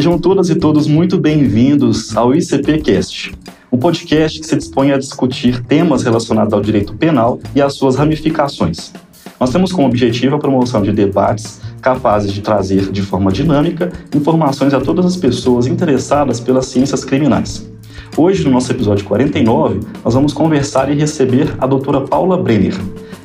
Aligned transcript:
Sejam 0.00 0.18
todas 0.18 0.48
e 0.48 0.54
todos 0.54 0.86
muito 0.86 1.18
bem-vindos 1.18 2.16
ao 2.16 2.34
ICPcast, 2.34 3.34
um 3.70 3.76
podcast 3.76 4.40
que 4.40 4.46
se 4.46 4.56
dispõe 4.56 4.92
a 4.92 4.96
discutir 4.96 5.62
temas 5.64 6.02
relacionados 6.02 6.54
ao 6.54 6.62
direito 6.62 6.94
penal 6.94 7.38
e 7.54 7.60
às 7.60 7.74
suas 7.74 7.96
ramificações. 7.96 8.94
Nós 9.38 9.50
temos 9.50 9.70
como 9.70 9.86
objetivo 9.86 10.36
a 10.36 10.38
promoção 10.38 10.80
de 10.80 10.90
debates 10.90 11.60
capazes 11.82 12.32
de 12.32 12.40
trazer 12.40 12.90
de 12.90 13.02
forma 13.02 13.30
dinâmica 13.30 13.92
informações 14.16 14.72
a 14.72 14.80
todas 14.80 15.04
as 15.04 15.18
pessoas 15.18 15.66
interessadas 15.66 16.40
pelas 16.40 16.64
ciências 16.64 17.04
criminais. 17.04 17.70
Hoje, 18.16 18.42
no 18.42 18.52
nosso 18.52 18.72
episódio 18.72 19.04
49, 19.04 19.80
nós 20.02 20.14
vamos 20.14 20.32
conversar 20.32 20.90
e 20.90 20.94
receber 20.94 21.54
a 21.58 21.66
doutora 21.66 22.00
Paula 22.00 22.42
Brenner. 22.42 22.74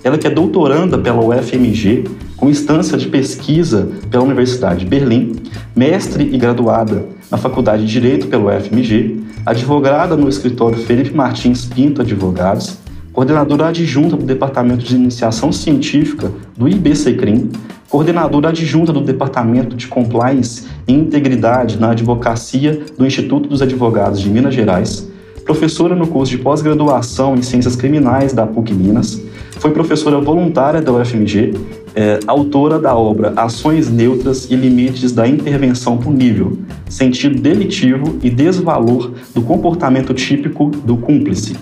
Ela 0.03 0.17
que 0.17 0.27
é 0.27 0.29
doutoranda 0.29 0.97
pela 0.97 1.23
UFMG, 1.23 2.03
com 2.45 2.49
instância 2.51 2.95
de 2.95 3.07
pesquisa 3.07 3.89
pela 4.11 4.23
Universidade 4.23 4.81
de 4.81 4.85
Berlim, 4.85 5.35
mestre 5.75 6.29
e 6.31 6.37
graduada 6.37 7.03
na 7.31 7.39
Faculdade 7.39 7.83
de 7.83 7.91
Direito 7.91 8.27
pela 8.27 8.55
UFMG, 8.55 9.19
advogada 9.43 10.15
no 10.15 10.29
escritório 10.29 10.77
Felipe 10.77 11.11
Martins 11.11 11.65
Pinto 11.65 12.03
Advogados, 12.03 12.77
coordenadora 13.11 13.69
adjunta 13.69 14.15
do 14.15 14.23
Departamento 14.23 14.85
de 14.85 14.93
Iniciação 14.93 15.51
Científica 15.51 16.31
do 16.55 16.69
IBCCRIM, 16.69 17.49
coordenadora 17.89 18.49
adjunta 18.49 18.93
do 18.93 19.01
Departamento 19.01 19.75
de 19.75 19.87
Compliance 19.87 20.67
e 20.87 20.93
Integridade 20.93 21.79
na 21.79 21.93
Advocacia 21.93 22.79
do 22.95 23.07
Instituto 23.07 23.49
dos 23.49 23.63
Advogados 23.63 24.21
de 24.21 24.29
Minas 24.29 24.53
Gerais, 24.53 25.09
professora 25.43 25.95
no 25.95 26.05
curso 26.05 26.33
de 26.33 26.37
pós-graduação 26.37 27.33
em 27.33 27.41
Ciências 27.41 27.75
Criminais 27.75 28.33
da 28.33 28.45
PUC 28.45 28.71
Minas, 28.71 29.19
foi 29.57 29.71
professora 29.71 30.19
voluntária 30.19 30.79
da 30.79 30.91
UFMG, 30.91 31.84
é, 31.95 32.19
autora 32.27 32.77
da 32.77 32.93
obra 32.95 33.33
Ações 33.37 33.89
Neutras 33.89 34.51
e 34.51 34.55
Limites 34.55 35.13
da 35.13 35.25
Intervenção 35.25 35.97
Punível, 35.97 36.57
Sentido 36.89 37.39
Delitivo 37.41 38.19
e 38.21 38.29
Desvalor 38.29 39.11
do 39.33 39.41
Comportamento 39.41 40.13
Típico 40.13 40.69
do 40.69 40.97
Cúmplice, 40.97 41.55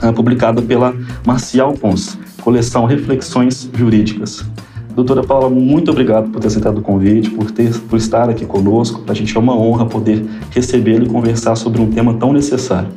é, 0.00 0.12
publicada 0.12 0.62
pela 0.62 0.94
Marcial 1.26 1.72
Pons, 1.72 2.16
coleção 2.40 2.84
Reflexões 2.84 3.68
Jurídicas. 3.74 4.44
Doutora 4.94 5.22
Paula, 5.22 5.50
muito 5.50 5.90
obrigado 5.90 6.30
por 6.30 6.40
ter 6.40 6.46
aceitado 6.46 6.78
o 6.78 6.80
convite, 6.80 7.28
por, 7.28 7.50
ter, 7.50 7.70
por 7.80 7.98
estar 7.98 8.30
aqui 8.30 8.46
conosco. 8.46 9.02
Para 9.02 9.12
a 9.12 9.14
gente 9.14 9.36
é 9.36 9.38
uma 9.38 9.54
honra 9.54 9.84
poder 9.84 10.24
recebê-lo 10.50 11.04
e 11.04 11.08
conversar 11.08 11.54
sobre 11.54 11.82
um 11.82 11.90
tema 11.90 12.14
tão 12.14 12.32
necessário. 12.32 12.88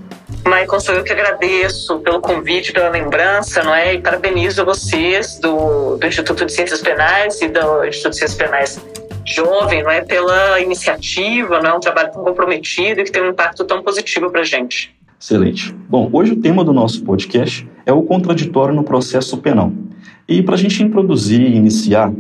Maicon, 0.46 0.80
sou 0.80 0.96
eu 0.96 1.04
que 1.04 1.12
agradeço 1.12 2.00
pelo 2.00 2.20
convite, 2.20 2.72
pela 2.72 2.90
lembrança, 2.90 3.64
não 3.64 3.74
é? 3.74 3.96
E 3.96 4.02
parabenizo 4.02 4.66
vocês 4.66 5.40
do, 5.40 5.98
do 5.98 6.08
Instituto 6.08 6.46
de 6.46 6.52
Ciências 6.52 6.82
Penais 6.82 7.42
e 7.42 7.48
do 7.48 7.86
Instituto 7.86 8.12
de 8.12 8.18
Ciências 8.18 8.36
Penais 8.36 8.86
Jovem, 9.26 9.84
não 9.84 9.92
é? 9.92 10.02
Pela 10.02 10.60
iniciativa, 10.60 11.62
não 11.62 11.70
é? 11.70 11.74
Um 11.76 11.80
trabalho 11.80 12.12
tão 12.12 12.24
comprometido 12.24 13.02
e 13.02 13.04
que 13.04 13.12
tem 13.12 13.22
um 13.22 13.30
impacto 13.30 13.64
tão 13.66 13.84
positivo 13.84 14.32
para 14.32 14.42
a 14.42 14.46
gente. 14.46 14.96
Excelente. 15.20 15.76
Bom, 15.90 16.10
hoje 16.14 16.32
o 16.32 16.38
tema 16.38 16.64
do 16.64 16.72
nosso 16.72 17.04
podcast 17.04 17.68
é 17.86 17.92
o 17.92 18.02
contraditório 18.04 18.74
no 18.74 18.84
processo 18.84 19.38
penal. 19.38 19.72
E 20.28 20.42
para 20.42 20.56
a 20.56 20.58
gente 20.58 20.82
introduzir 20.82 21.42
e 21.42 21.56
iniciar, 21.56 22.10
uh, 22.10 22.16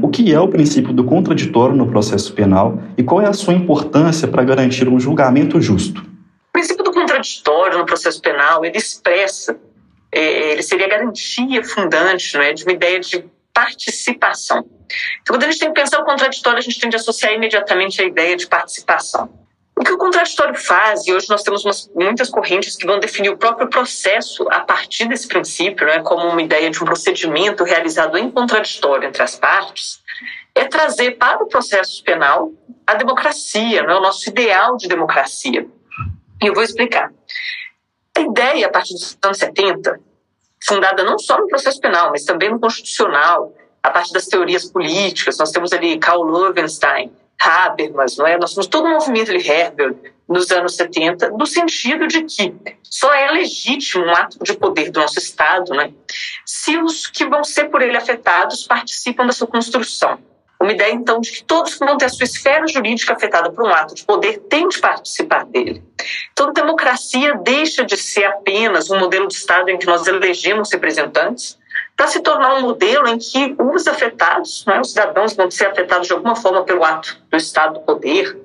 o 0.00 0.08
que 0.08 0.32
é 0.32 0.40
o 0.40 0.48
princípio 0.48 0.92
do 0.92 1.04
contraditório 1.04 1.76
no 1.76 1.86
processo 1.86 2.32
penal 2.32 2.78
e 2.96 3.02
qual 3.02 3.20
é 3.20 3.28
a 3.28 3.32
sua 3.32 3.52
importância 3.52 4.26
para 4.26 4.42
garantir 4.42 4.88
um 4.88 4.98
julgamento 4.98 5.60
justo? 5.60 6.00
O 6.00 6.52
princípio 6.52 6.82
do 6.82 6.92
contraditório 7.18 7.78
no 7.78 7.86
processo 7.86 8.20
penal, 8.20 8.64
ele 8.64 8.78
expressa, 8.78 9.58
é, 10.10 10.52
ele 10.52 10.62
seria 10.62 10.88
garantia 10.88 11.62
fundante 11.64 12.36
né, 12.36 12.52
de 12.52 12.64
uma 12.64 12.72
ideia 12.72 13.00
de 13.00 13.24
participação. 13.52 14.58
Então, 15.20 15.36
quando 15.36 15.44
a 15.44 15.50
gente 15.50 15.58
tem 15.58 15.72
que 15.72 15.80
pensar 15.80 16.00
o 16.00 16.04
contraditório, 16.04 16.58
a 16.58 16.62
gente 16.62 16.80
tende 16.80 16.96
a 16.96 16.98
associar 16.98 17.32
imediatamente 17.32 18.00
a 18.00 18.04
ideia 18.04 18.36
de 18.36 18.46
participação. 18.46 19.28
O 19.76 19.84
que 19.84 19.92
o 19.92 19.98
contraditório 19.98 20.56
faz, 20.56 21.06
e 21.06 21.12
hoje 21.12 21.28
nós 21.28 21.42
temos 21.42 21.64
umas, 21.64 21.90
muitas 21.94 22.30
correntes 22.30 22.74
que 22.74 22.86
vão 22.86 22.98
definir 22.98 23.30
o 23.30 23.36
próprio 23.36 23.68
processo 23.68 24.44
a 24.50 24.60
partir 24.60 25.06
desse 25.06 25.28
princípio, 25.28 25.86
né, 25.86 26.00
como 26.00 26.26
uma 26.26 26.42
ideia 26.42 26.70
de 26.70 26.82
um 26.82 26.86
procedimento 26.86 27.62
realizado 27.62 28.16
em 28.18 28.30
contraditório 28.30 29.08
entre 29.08 29.22
as 29.22 29.36
partes, 29.36 30.00
é 30.54 30.64
trazer 30.64 31.12
para 31.12 31.44
o 31.44 31.48
processo 31.48 32.02
penal 32.02 32.50
a 32.86 32.94
democracia, 32.94 33.82
né, 33.82 33.94
o 33.94 34.00
nosso 34.00 34.28
ideal 34.28 34.76
de 34.76 34.88
democracia. 34.88 35.66
E 36.42 36.46
eu 36.46 36.54
vou 36.54 36.62
explicar. 36.62 37.12
A 38.16 38.20
ideia, 38.20 38.66
a 38.66 38.70
partir 38.70 38.94
dos 38.94 39.16
anos 39.22 39.38
70, 39.38 40.00
fundada 40.66 41.04
não 41.04 41.18
só 41.18 41.38
no 41.38 41.48
processo 41.48 41.80
penal, 41.80 42.10
mas 42.10 42.24
também 42.24 42.50
no 42.50 42.60
constitucional, 42.60 43.54
a 43.82 43.90
partir 43.90 44.12
das 44.12 44.26
teorias 44.26 44.64
políticas, 44.66 45.38
nós 45.38 45.50
temos 45.50 45.72
ali 45.72 45.98
Karl 45.98 46.22
Loewenstein, 46.22 47.12
Habermas, 47.40 48.16
não 48.16 48.26
é? 48.26 48.36
Nós 48.36 48.54
temos 48.54 48.66
todo 48.66 48.86
um 48.86 48.94
movimento 48.94 49.36
de 49.36 49.48
Herbert 49.48 49.96
nos 50.28 50.50
anos 50.50 50.74
70, 50.74 51.30
no 51.30 51.46
sentido 51.46 52.06
de 52.06 52.24
que 52.24 52.54
só 52.82 53.12
é 53.14 53.30
legítimo 53.30 54.04
um 54.04 54.10
ato 54.10 54.38
de 54.42 54.54
poder 54.54 54.90
do 54.90 55.00
nosso 55.00 55.18
Estado 55.18 55.72
né, 55.72 55.92
se 56.44 56.76
os 56.76 57.06
que 57.06 57.24
vão 57.26 57.42
ser 57.42 57.70
por 57.70 57.80
ele 57.80 57.96
afetados 57.96 58.64
participam 58.64 59.24
da 59.24 59.32
sua 59.32 59.46
construção. 59.46 60.18
Uma 60.60 60.72
ideia, 60.72 60.92
então, 60.92 61.20
de 61.20 61.30
que 61.30 61.44
todos 61.44 61.74
que 61.74 61.84
vão 61.84 61.96
ter 61.96 62.06
a 62.06 62.08
sua 62.08 62.24
esfera 62.24 62.66
jurídica 62.66 63.12
afetada 63.12 63.50
por 63.50 63.64
um 63.64 63.72
ato 63.72 63.94
de 63.94 64.04
poder 64.04 64.40
têm 64.48 64.68
de 64.68 64.78
participar 64.78 65.44
dele. 65.44 65.84
Então, 66.32 66.52
democracia 66.52 67.34
deixa 67.36 67.84
de 67.84 67.96
ser 67.96 68.24
apenas 68.24 68.90
um 68.90 68.98
modelo 68.98 69.28
de 69.28 69.34
Estado 69.34 69.70
em 69.70 69.78
que 69.78 69.86
nós 69.86 70.06
elegemos 70.08 70.72
representantes 70.72 71.56
para 71.96 72.08
se 72.08 72.20
tornar 72.20 72.56
um 72.56 72.62
modelo 72.62 73.08
em 73.08 73.18
que 73.18 73.54
os 73.58 73.86
afetados, 73.86 74.64
né, 74.66 74.80
os 74.80 74.90
cidadãos 74.90 75.34
vão 75.34 75.48
ser 75.50 75.66
afetados 75.66 76.08
de 76.08 76.12
alguma 76.12 76.34
forma 76.34 76.64
pelo 76.64 76.84
ato 76.84 77.20
do 77.30 77.36
Estado 77.36 77.74
do 77.74 77.80
poder, 77.80 78.36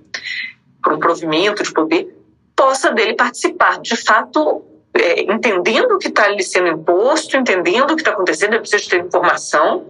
por 0.84 0.94
um 0.94 1.00
provimento 1.00 1.64
de 1.64 1.72
poder, 1.72 2.16
possa 2.56 2.92
dele 2.92 3.16
participar. 3.16 3.80
De 3.80 3.96
fato, 3.96 4.64
é, 4.94 5.22
entendendo 5.22 5.94
o 5.94 5.98
que 5.98 6.10
está 6.10 6.28
lhe 6.28 6.44
sendo 6.44 6.68
imposto, 6.68 7.36
entendendo 7.38 7.92
o 7.92 7.96
que 7.96 8.02
está 8.02 8.12
acontecendo, 8.12 8.54
ele 8.54 8.62
precisa 8.62 8.90
ter 8.90 9.00
informação, 9.02 9.88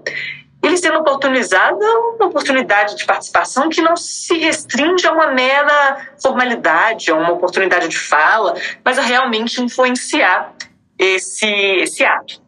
ele 0.63 0.77
sendo 0.77 0.99
oportunizado 0.99 1.77
uma 2.15 2.27
oportunidade 2.27 2.95
de 2.95 3.05
participação 3.05 3.67
que 3.67 3.81
não 3.81 3.97
se 3.97 4.37
restringe 4.37 5.05
a 5.05 5.11
uma 5.11 5.27
mera 5.27 6.07
formalidade, 6.21 7.11
a 7.11 7.15
uma 7.15 7.33
oportunidade 7.33 7.89
de 7.89 7.97
fala, 7.99 8.53
mas 8.83 8.97
a 8.97 9.01
realmente 9.01 9.61
influenciar 9.61 10.53
esse, 10.97 11.45
esse 11.45 12.05
ato. 12.05 12.41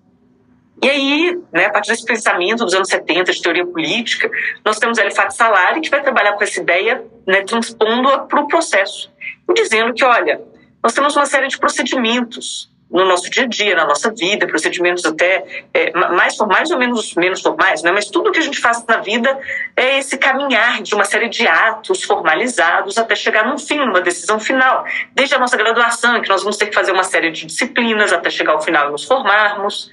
E 0.82 0.90
aí, 0.90 1.42
né, 1.52 1.66
a 1.66 1.72
partir 1.72 1.92
desse 1.92 2.06
pensamento 2.06 2.64
dos 2.64 2.74
anos 2.74 2.88
70 2.88 3.32
de 3.32 3.42
teoria 3.42 3.66
política, 3.66 4.30
nós 4.64 4.78
temos 4.80 4.98
Elifat 4.98 5.36
Salari, 5.36 5.82
que 5.82 5.90
vai 5.90 6.02
trabalhar 6.02 6.34
com 6.34 6.44
essa 6.44 6.62
ideia, 6.62 7.04
né, 7.28 7.44
transpondo-a 7.44 8.20
para 8.20 8.40
o 8.40 8.48
processo, 8.48 9.12
e 9.50 9.54
dizendo 9.54 9.94
que, 9.94 10.06
olha, 10.06 10.42
nós 10.82 10.94
temos 10.94 11.16
uma 11.16 11.26
série 11.26 11.48
de 11.48 11.58
procedimentos 11.58 12.70
no 12.90 13.06
nosso 13.06 13.30
dia 13.30 13.44
a 13.44 13.48
dia, 13.48 13.76
na 13.76 13.86
nossa 13.86 14.12
vida, 14.12 14.48
procedimentos 14.48 15.04
até 15.06 15.66
é, 15.74 15.92
mais 15.92 16.36
formais 16.36 16.70
ou 16.72 16.78
menos, 16.78 17.16
menos 17.16 17.42
formais, 17.42 17.82
né? 17.82 17.92
mas 17.92 18.06
tudo 18.06 18.32
que 18.32 18.40
a 18.40 18.42
gente 18.42 18.60
faz 18.60 18.86
na 18.86 18.98
vida 18.98 19.38
é 19.76 19.98
esse 19.98 20.18
caminhar 20.18 20.82
de 20.82 20.94
uma 20.94 21.04
série 21.04 21.28
de 21.28 21.48
atos 21.48 22.04
formalizados 22.04 22.98
até 22.98 23.16
chegar 23.16 23.46
num 23.46 23.58
fim, 23.58 23.80
numa 23.80 24.02
decisão 24.02 24.40
final. 24.40 24.86
Desde 25.14 25.36
a 25.36 25.40
nossa 25.40 25.58
graduação, 25.58 26.22
que 26.22 26.30
nós 26.30 26.42
vamos 26.42 26.58
ter 26.58 26.68
que 26.68 26.76
fazer 26.76 26.92
uma 26.92 27.04
série 27.04 27.32
de 27.32 27.46
disciplinas 27.46 28.14
até 28.14 28.30
chegar 28.30 28.54
ao 28.54 28.62
final 28.62 28.90
e 28.90 28.92
nos 28.92 29.04
formarmos, 29.04 29.90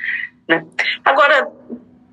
né? 0.49 0.65
Agora, 1.05 1.49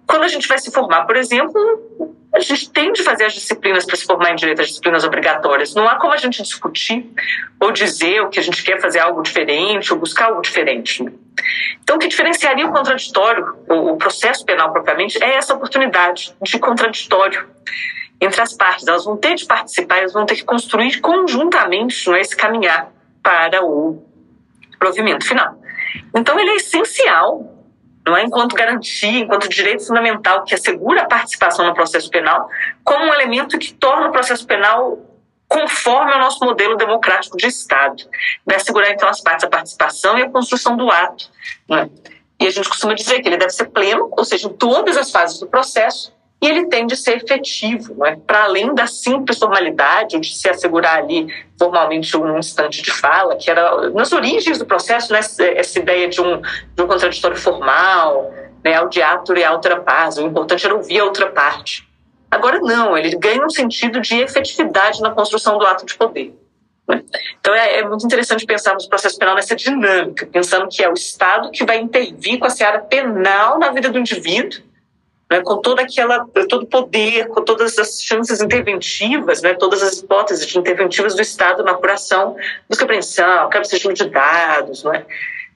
quando 0.09 0.24
a 0.24 0.28
gente 0.28 0.47
vai 0.47 0.58
se 0.58 0.72
formar, 0.72 1.06
por 1.06 1.16
exemplo, 1.16 2.18
a 2.34 2.40
gente 2.40 2.72
tem 2.72 2.92
de 2.92 3.03
fazer 3.03 3.25
as 3.25 3.34
disciplinas 3.34 3.86
para 3.86 3.96
se 3.96 4.06
formar 4.06 4.31
em 4.31 4.36
direito, 4.36 4.59
as 4.59 4.70
disciplinas 4.70 5.03
obrigatórias. 5.03 5.75
Não 5.75 5.88
há 5.88 5.97
como 5.97 6.12
a 6.12 6.18
gente 6.18 6.42
discutir 6.42 7.08
ou 7.59 7.72
dizer 7.72 8.19
o 8.22 8.28
que 8.28 8.40
a 8.40 8.42
gente 8.42 8.64
quer 8.64 8.81
fazer 8.81 8.98
algo 8.98 9.22
diferente 9.22 9.94
ou 9.94 10.00
buscar 10.00 10.30
algo 10.30 10.42
diferente. 10.42 11.06
Então, 11.84 11.96
o 11.96 12.00
que 12.00 12.08
diferenciaria 12.08 12.66
o 12.66 12.72
contraditório, 12.72 13.56
o 13.69 13.98
processo 13.98 14.44
penal 14.44 14.74
propriamente, 14.74 15.24
é 15.24 15.36
essa 15.36 15.54
oportunidade 15.54 16.33
de 16.42 16.57
contraditório 16.57 17.48
entre 18.19 18.42
as 18.42 18.54
partes. 18.54 18.88
Elas 18.88 19.06
vão 19.06 19.16
ter 19.16 19.36
de 19.36 19.45
participar, 19.45 20.00
elas 20.00 20.13
vão 20.13 20.25
ter 20.25 20.38
que 20.38 20.44
construir 20.44 21.00
conjuntamente 21.01 22.12
é, 22.12 22.19
esse 22.19 22.36
caminhar 22.36 22.92
para 23.22 23.63
o 23.63 24.04
provimento 24.80 25.24
final. 25.24 25.54
Então, 26.16 26.39
ele 26.39 26.50
é 26.50 26.56
essencial 26.56 27.58
não 28.09 28.17
é 28.17 28.23
enquanto 28.23 28.56
garantia, 28.56 29.19
enquanto 29.19 29.47
direito 29.47 29.85
fundamental 29.85 30.44
que 30.44 30.56
assegura 30.56 31.03
a 31.03 31.06
participação 31.06 31.65
no 31.65 31.73
processo 31.73 32.09
penal, 32.09 32.50
como 32.83 33.06
um 33.06 33.13
elemento 33.13 33.57
que 33.59 33.73
torna 33.73 34.07
o 34.07 34.11
processo 34.11 34.45
penal 34.47 34.97
conforme 35.47 36.11
ao 36.13 36.19
nosso 36.19 36.44
modelo 36.44 36.75
democrático 36.75 37.38
de 37.38 37.47
Estado. 37.47 38.03
Vai 38.45 38.56
assegurar, 38.56 38.91
então, 38.91 39.07
as 39.07 39.21
partes 39.21 39.44
a 39.44 39.50
participação 39.50 40.17
e 40.17 40.23
a 40.23 40.29
construção 40.29 40.75
do 40.75 40.89
ato. 40.91 41.29
É? 41.71 41.89
E 42.39 42.47
a 42.47 42.51
gente 42.51 42.69
costuma 42.69 42.94
dizer 42.94 43.21
que 43.21 43.27
ele 43.27 43.38
deve 43.38 43.51
ser 43.51 43.65
pleno, 43.65 44.09
ou 44.11 44.23
seja, 44.23 44.47
em 44.47 44.53
todas 44.53 44.95
as 44.97 45.11
fases 45.11 45.39
do 45.39 45.47
processo, 45.47 46.13
e 46.41 46.47
ele 46.47 46.68
tem 46.68 46.88
de 46.88 46.95
ser 46.95 47.18
efetivo, 47.18 48.06
é? 48.06 48.15
para 48.15 48.45
além 48.45 48.74
da 48.74 48.88
simples 48.88 49.38
formalidade, 49.38 50.19
de 50.19 50.33
se 50.33 50.50
assegurar 50.50 51.00
ali 51.00 51.27
formalmente 51.57 52.15
um 52.15 52.38
instante 52.38 52.81
de 52.81 52.91
fala, 52.91 53.36
que 53.36 53.51
era 53.51 53.89
nas 53.89 54.13
origens 54.13 54.57
do 54.57 54.65
processo, 54.65 55.12
né, 55.12 55.19
essa 55.19 55.80
ideia 55.80 56.07
de 56.07 56.21
um, 56.21 56.41
de 56.41 56.81
um 56.81 56.88
contraditório 56.88 57.36
formal, 57.36 58.33
né, 58.63 58.75
audiatur 58.75 59.38
e 59.38 59.45
outra 59.45 59.81
paz, 59.81 60.18
o 60.18 60.21
importante 60.21 60.65
era 60.65 60.75
ouvir 60.75 61.00
a 61.00 61.06
outra 61.06 61.27
parte. 61.27 61.88
Agora, 62.31 62.59
não, 62.59 62.97
ele 62.97 63.18
ganha 63.18 63.44
um 63.44 63.50
sentido 63.50 64.00
de 64.00 64.19
efetividade 64.19 65.01
na 65.01 65.12
construção 65.12 65.57
do 65.57 65.65
ato 65.65 65.85
de 65.85 65.95
poder. 65.95 66.33
Né? 66.88 67.03
Então, 67.39 67.53
é, 67.53 67.80
é, 67.80 67.88
muito 67.88 68.06
interessante 68.06 68.45
pensarmos 68.45 68.85
o 68.85 68.89
processo 68.89 69.18
penal 69.18 69.35
nessa 69.35 69.56
dinâmica, 69.56 70.25
pensando 70.25 70.68
que 70.69 70.83
é 70.83 70.89
o 70.89 70.94
Estado 70.94 71.51
que 71.51 71.65
vai 71.65 71.80
intervir 71.80 72.39
com 72.39 72.45
a 72.45 72.50
seara 72.50 72.80
penal 72.80 73.59
na 73.59 73.71
vida 73.71 73.89
do 73.89 74.00
indivíduo, 74.00 74.69
né, 75.30 75.42
com 75.42 75.62
toda 75.62 75.84
aquela, 75.84 76.26
todo 76.50 76.66
poder, 76.66 77.28
com 77.28 77.44
todas 77.44 77.78
as 77.78 78.02
chances 78.02 78.42
interventivas, 78.42 79.42
né, 79.42 79.54
todas 79.54 79.84
as 79.84 80.00
hipóteses 80.00 80.56
interventivas 80.56 81.16
do 81.16 81.22
Estado 81.22 81.64
na 81.64 81.72
apuração, 81.72 82.36
busca 82.68 82.84
apreensão, 82.84 83.50
captação 83.50 83.94
de 83.94 84.10
dados, 84.10 84.84
né, 84.84 85.06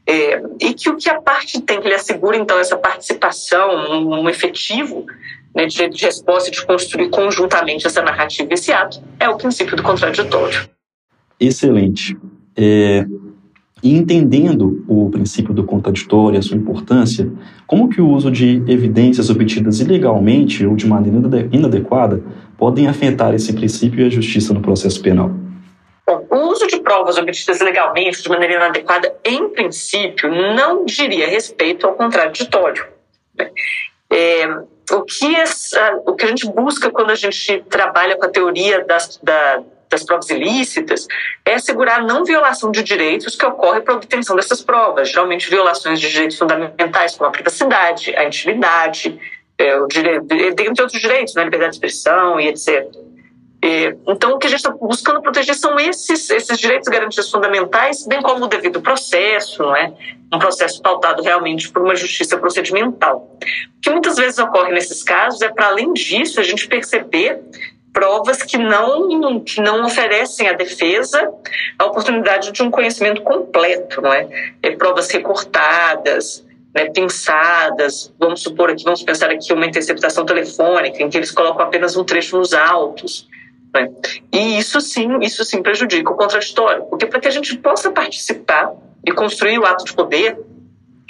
é, 0.06 0.42
e 0.60 0.74
que 0.74 0.90
o 0.90 0.98
que 0.98 1.10
a 1.10 1.20
parte 1.20 1.62
tem, 1.62 1.80
que 1.80 1.88
ele 1.88 1.96
assegura, 1.96 2.38
então, 2.38 2.60
essa 2.60 2.78
participação, 2.78 3.70
um, 3.70 4.22
um 4.22 4.30
efetivo 4.30 5.06
né, 5.56 5.66
de, 5.66 5.88
de 5.88 6.06
resposta 6.06 6.52
de 6.52 6.66
construir 6.66 7.10
conjuntamente 7.10 7.88
essa 7.88 8.02
narrativa, 8.02 8.54
esse 8.54 8.72
ato, 8.72 9.02
é 9.20 9.30
o 9.30 9.38
princípio 9.38 9.76
do 9.78 9.84
contraditório. 9.84 10.70
Excelente. 11.40 12.18
É, 12.56 13.06
e 13.84 13.98
entendendo 13.98 14.84
o 14.88 15.10
princípio 15.10 15.54
do 15.54 15.66
contraditório 15.66 16.38
e 16.38 16.40
a 16.40 16.42
sua 16.42 16.56
importância, 16.56 17.30
como 17.68 17.90
que 17.90 18.00
o 18.00 18.10
uso 18.10 18.32
de 18.32 18.64
evidências 18.66 19.30
obtidas 19.30 19.82
ilegalmente 19.82 20.66
ou 20.66 20.74
de 20.76 20.88
maneira 20.88 21.50
inadequada 21.52 22.24
podem 22.58 22.88
afetar 22.88 23.34
esse 23.34 23.52
princípio 23.52 24.00
e 24.00 24.08
a 24.08 24.10
justiça 24.10 24.54
no 24.54 24.62
processo 24.62 25.02
penal? 25.02 25.32
Bom, 26.08 26.26
o 26.30 26.52
uso 26.52 26.66
de 26.68 26.80
provas 26.80 27.18
obtidas 27.18 27.60
ilegalmente 27.60 28.24
de 28.24 28.30
maneira 28.30 28.56
inadequada, 28.56 29.14
em 29.24 29.50
princípio, 29.50 30.30
não 30.30 30.86
diria 30.86 31.28
respeito 31.28 31.86
ao 31.86 31.94
contraditório. 31.94 32.86
Né? 33.38 33.50
É, 34.10 34.48
o, 34.92 35.02
que 35.02 35.36
essa, 35.36 36.02
o 36.06 36.14
que 36.14 36.26
a 36.26 36.28
gente 36.28 36.48
busca 36.48 36.90
quando 36.90 37.10
a 37.10 37.16
gente 37.16 37.64
trabalha 37.70 38.16
com 38.16 38.26
a 38.26 38.30
teoria 38.30 38.86
das, 38.86 39.20
da, 39.24 39.64
das 39.94 40.04
provas 40.04 40.30
ilícitas 40.30 41.08
é 41.46 41.54
assegurar 41.54 42.00
a 42.00 42.04
não 42.04 42.26
violação 42.26 42.72
de 42.72 42.82
direitos 42.82 43.36
que 43.36 43.46
ocorre 43.46 43.82
para 43.82 43.94
a 43.94 43.98
obtenção 43.98 44.36
dessas 44.36 44.62
provas, 44.62 45.10
geralmente 45.10 45.50
violações 45.50 46.00
de 46.00 46.10
direitos 46.10 46.38
fundamentais, 46.38 47.16
como 47.16 47.30
a 47.30 47.32
privacidade, 47.32 48.16
a 48.16 48.26
intimidade, 48.26 49.20
é, 49.58 49.80
o 49.80 49.88
direito, 49.88 50.26
dentre 50.26 50.82
outros 50.82 51.00
direitos, 51.00 51.36
né, 51.36 51.44
liberdade 51.44 51.72
de 51.72 51.76
expressão 51.78 52.40
e 52.40 52.48
etc. 52.48 52.86
É, 53.64 53.96
então, 54.10 54.34
o 54.34 54.38
que 54.38 54.48
a 54.48 54.50
gente 54.50 54.60
está 54.60 54.72
buscando 54.72 55.22
proteger 55.22 55.56
são 55.56 55.80
esses, 55.80 56.30
esses 56.30 56.58
direitos 56.58 56.86
e 56.88 56.92
garantias 56.92 57.32
fundamentais, 57.32 58.06
bem 58.06 58.22
como 58.22 58.44
o 58.44 58.48
devido 58.48 58.82
processo, 58.82 59.64
não 59.64 59.74
é? 59.74 59.94
Um 60.34 60.38
processo 60.38 60.82
pautado 60.82 61.24
realmente 61.24 61.72
por 61.72 61.82
uma 61.82 61.96
justiça 61.96 62.38
procedimental. 62.38 63.38
O 63.78 63.82
que 63.82 63.90
muitas 63.90 64.18
vezes 64.18 64.38
ocorre 64.38 64.74
nesses 64.74 65.02
casos 65.02 65.42
é, 65.42 65.48
para 65.48 65.68
além 65.68 65.94
disso, 65.94 66.42
a 66.42 66.44
gente 66.44 66.68
perceber 66.68 67.40
provas 67.94 68.42
que 68.42 68.58
não, 68.58 69.40
que 69.40 69.62
não 69.62 69.86
oferecem 69.86 70.50
à 70.50 70.54
defesa 70.54 71.32
a 71.78 71.86
oportunidade 71.86 72.52
de 72.52 72.64
um 72.64 72.72
conhecimento 72.72 73.22
completo, 73.22 74.02
não 74.02 74.12
é? 74.12 74.28
é 74.62 74.72
provas 74.72 75.10
recortadas, 75.12 76.44
né, 76.76 76.90
pensadas, 76.90 78.12
vamos 78.20 78.42
supor 78.42 78.72
aqui, 78.72 78.84
vamos 78.84 79.04
pensar 79.04 79.30
aqui 79.30 79.54
uma 79.54 79.68
interceptação 79.68 80.26
telefônica 80.26 81.04
em 81.04 81.10
que 81.10 81.18
eles 81.18 81.30
colocam 81.30 81.64
apenas 81.64 81.96
um 81.96 82.04
trecho 82.04 82.36
nos 82.36 82.52
autos, 82.52 83.30
né? 83.72 83.92
E 84.32 84.58
isso 84.58 84.82
sim, 84.82 85.20
isso 85.22 85.44
sim 85.46 85.62
prejudica 85.62 86.12
o 86.12 86.16
contraditório, 86.16 86.86
porque 86.86 87.06
para 87.06 87.20
que 87.20 87.28
a 87.28 87.32
gente 87.32 87.56
possa 87.58 87.92
participar 87.92 88.74
e 89.06 89.12
construir 89.12 89.60
o 89.60 89.66
ato 89.66 89.86
de 89.86 89.94
poder, 89.94 90.38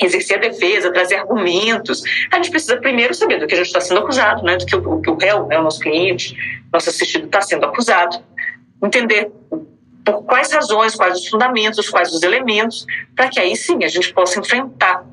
exercer 0.01 0.37
a 0.37 0.41
defesa, 0.41 0.91
trazer 0.91 1.15
argumentos. 1.15 2.03
A 2.31 2.37
gente 2.37 2.49
precisa 2.49 2.77
primeiro 2.77 3.13
saber 3.13 3.39
do 3.39 3.47
que 3.47 3.53
a 3.53 3.57
gente 3.57 3.67
está 3.67 3.81
sendo 3.81 3.99
acusado, 3.99 4.43
né? 4.43 4.57
do 4.57 4.65
que 4.65 4.75
o, 4.75 5.01
que 5.01 5.09
o 5.09 5.15
réu, 5.15 5.47
né? 5.47 5.59
o 5.59 5.63
nosso 5.63 5.79
cliente, 5.79 6.35
nosso 6.71 6.89
assistido 6.89 7.25
está 7.25 7.41
sendo 7.41 7.65
acusado. 7.65 8.17
Entender 8.83 9.31
por 10.03 10.23
quais 10.23 10.51
razões, 10.51 10.95
quais 10.95 11.19
os 11.19 11.27
fundamentos, 11.27 11.89
quais 11.89 12.11
os 12.11 12.23
elementos, 12.23 12.85
para 13.15 13.29
que 13.29 13.39
aí 13.39 13.55
sim 13.55 13.83
a 13.83 13.87
gente 13.87 14.13
possa 14.13 14.39
enfrentar 14.39 15.05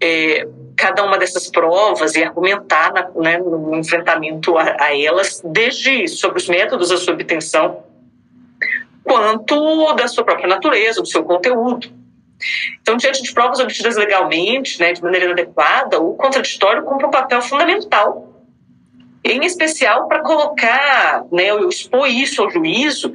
é, 0.00 0.46
cada 0.76 1.04
uma 1.04 1.18
dessas 1.18 1.48
provas 1.48 2.14
e 2.14 2.24
argumentar 2.24 2.92
na, 2.92 3.10
né, 3.16 3.38
no 3.38 3.76
enfrentamento 3.76 4.56
a, 4.56 4.76
a 4.80 4.98
elas, 4.98 5.42
desde 5.44 6.08
sobre 6.08 6.38
os 6.38 6.48
métodos 6.48 6.88
da 6.88 6.96
sua 6.96 7.12
obtenção, 7.12 7.82
quanto 9.04 9.92
da 9.94 10.08
sua 10.08 10.24
própria 10.24 10.48
natureza, 10.48 11.02
do 11.02 11.06
seu 11.06 11.22
conteúdo. 11.22 11.99
Então, 12.80 12.96
diante 12.96 13.22
de 13.22 13.32
provas 13.32 13.60
obtidas 13.60 13.96
legalmente, 13.96 14.78
né, 14.80 14.92
de 14.92 15.02
maneira 15.02 15.26
inadequada, 15.26 16.00
o 16.00 16.14
contraditório 16.14 16.84
cumpre 16.84 17.06
um 17.06 17.10
papel 17.10 17.42
fundamental, 17.42 18.28
em 19.22 19.44
especial 19.44 20.08
para 20.08 20.20
colocar, 20.20 21.24
né, 21.30 21.48
expor 21.68 22.08
isso 22.08 22.42
ao 22.42 22.50
juízo, 22.50 23.12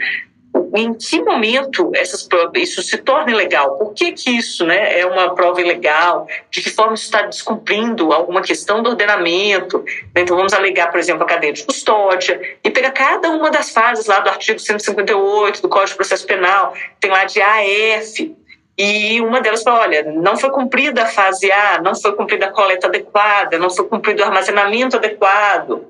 em 0.73 0.93
que 0.93 1.21
momento 1.21 1.91
essas 1.93 2.27
isso 2.55 2.81
se 2.81 2.97
torna 2.97 3.31
ilegal? 3.31 3.77
Por 3.77 3.93
que, 3.93 4.11
que 4.11 4.31
isso 4.31 4.65
né, 4.65 4.99
é 4.99 5.05
uma 5.05 5.33
prova 5.33 5.59
ilegal? 5.61 6.27
De 6.49 6.61
que 6.61 6.69
forma 6.69 6.93
isso 6.93 7.05
está 7.05 7.23
descumprindo 7.23 8.13
alguma 8.13 8.41
questão 8.41 8.81
do 8.81 8.89
ordenamento? 8.89 9.83
Então, 10.15 10.35
vamos 10.35 10.53
alegar, 10.53 10.91
por 10.91 10.99
exemplo, 10.99 11.23
a 11.23 11.27
cadeia 11.27 11.53
de 11.53 11.63
custódia 11.63 12.57
e 12.63 12.69
pegar 12.69 12.91
cada 12.91 13.29
uma 13.31 13.49
das 13.49 13.71
fases 13.71 14.05
lá 14.05 14.19
do 14.19 14.29
artigo 14.29 14.59
158 14.59 15.61
do 15.61 15.69
Código 15.69 15.89
de 15.89 15.95
Processo 15.95 16.25
Penal, 16.25 16.73
tem 16.99 17.11
lá 17.11 17.25
de 17.25 17.41
A 17.41 17.55
a 17.55 17.65
F, 17.65 18.35
e 18.77 19.21
uma 19.21 19.41
delas 19.41 19.63
fala: 19.63 19.81
olha, 19.81 20.03
não 20.03 20.35
foi 20.37 20.49
cumprida 20.49 21.03
a 21.03 21.05
fase 21.05 21.51
A, 21.51 21.81
não 21.81 21.95
foi 21.95 22.13
cumprida 22.13 22.47
a 22.47 22.51
coleta 22.51 22.87
adequada, 22.87 23.57
não 23.57 23.69
foi 23.69 23.87
cumprido 23.87 24.21
o 24.21 24.25
armazenamento 24.25 24.97
adequado. 24.97 25.85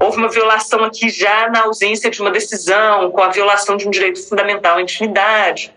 Houve 0.00 0.16
uma 0.16 0.28
violação 0.28 0.84
aqui 0.84 1.08
já 1.08 1.50
na 1.50 1.64
ausência 1.64 2.08
de 2.08 2.20
uma 2.20 2.30
decisão, 2.30 3.10
com 3.10 3.20
a 3.20 3.28
violação 3.28 3.76
de 3.76 3.86
um 3.86 3.90
direito 3.90 4.26
fundamental 4.26 4.78
à 4.78 4.82
intimidade. 4.82 5.74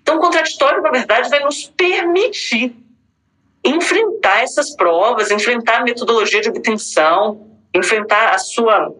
Então, 0.00 0.16
o 0.16 0.20
contraditório, 0.20 0.82
na 0.82 0.90
verdade, 0.90 1.28
vai 1.28 1.40
nos 1.40 1.64
permitir 1.64 2.74
enfrentar 3.62 4.42
essas 4.42 4.74
provas, 4.74 5.30
enfrentar 5.30 5.80
a 5.80 5.84
metodologia 5.84 6.40
de 6.40 6.48
obtenção, 6.48 7.46
enfrentar 7.74 8.30
a 8.30 8.38
sua 8.38 8.90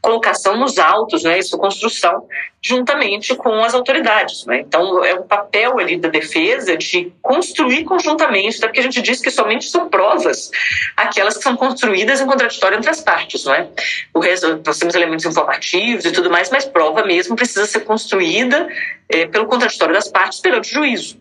colocação 0.00 0.56
nos 0.56 0.78
autos, 0.78 1.24
né, 1.24 1.40
sua 1.42 1.58
construção, 1.58 2.26
juntamente 2.62 3.34
com 3.34 3.62
as 3.62 3.74
autoridades. 3.74 4.44
Né? 4.46 4.60
Então, 4.60 5.04
é 5.04 5.14
um 5.14 5.22
papel 5.22 5.78
ali 5.78 5.96
da 5.96 6.08
defesa 6.08 6.76
de 6.76 7.12
construir 7.22 7.84
conjuntamente, 7.84 8.58
até 8.58 8.66
porque 8.66 8.80
a 8.80 8.82
gente 8.82 9.00
diz 9.02 9.20
que 9.20 9.30
somente 9.30 9.68
são 9.68 9.88
provas 9.88 10.50
aquelas 10.96 11.36
que 11.36 11.42
são 11.42 11.56
construídas 11.56 12.20
em 12.20 12.26
contraditório 12.26 12.78
entre 12.78 12.90
as 12.90 13.00
partes. 13.00 13.44
Não 13.44 13.54
é? 13.54 13.68
O 14.14 14.20
resto, 14.20 14.60
nós 14.64 14.78
temos 14.78 14.94
elementos 14.94 15.24
informativos 15.24 16.04
e 16.04 16.12
tudo 16.12 16.30
mais, 16.30 16.50
mas 16.50 16.64
prova 16.64 17.04
mesmo 17.04 17.36
precisa 17.36 17.66
ser 17.66 17.80
construída 17.80 18.68
é, 19.08 19.26
pelo 19.26 19.46
contraditório 19.46 19.94
das 19.94 20.08
partes 20.08 20.40
perante 20.40 20.70
o 20.70 20.74
juízo. 20.74 21.18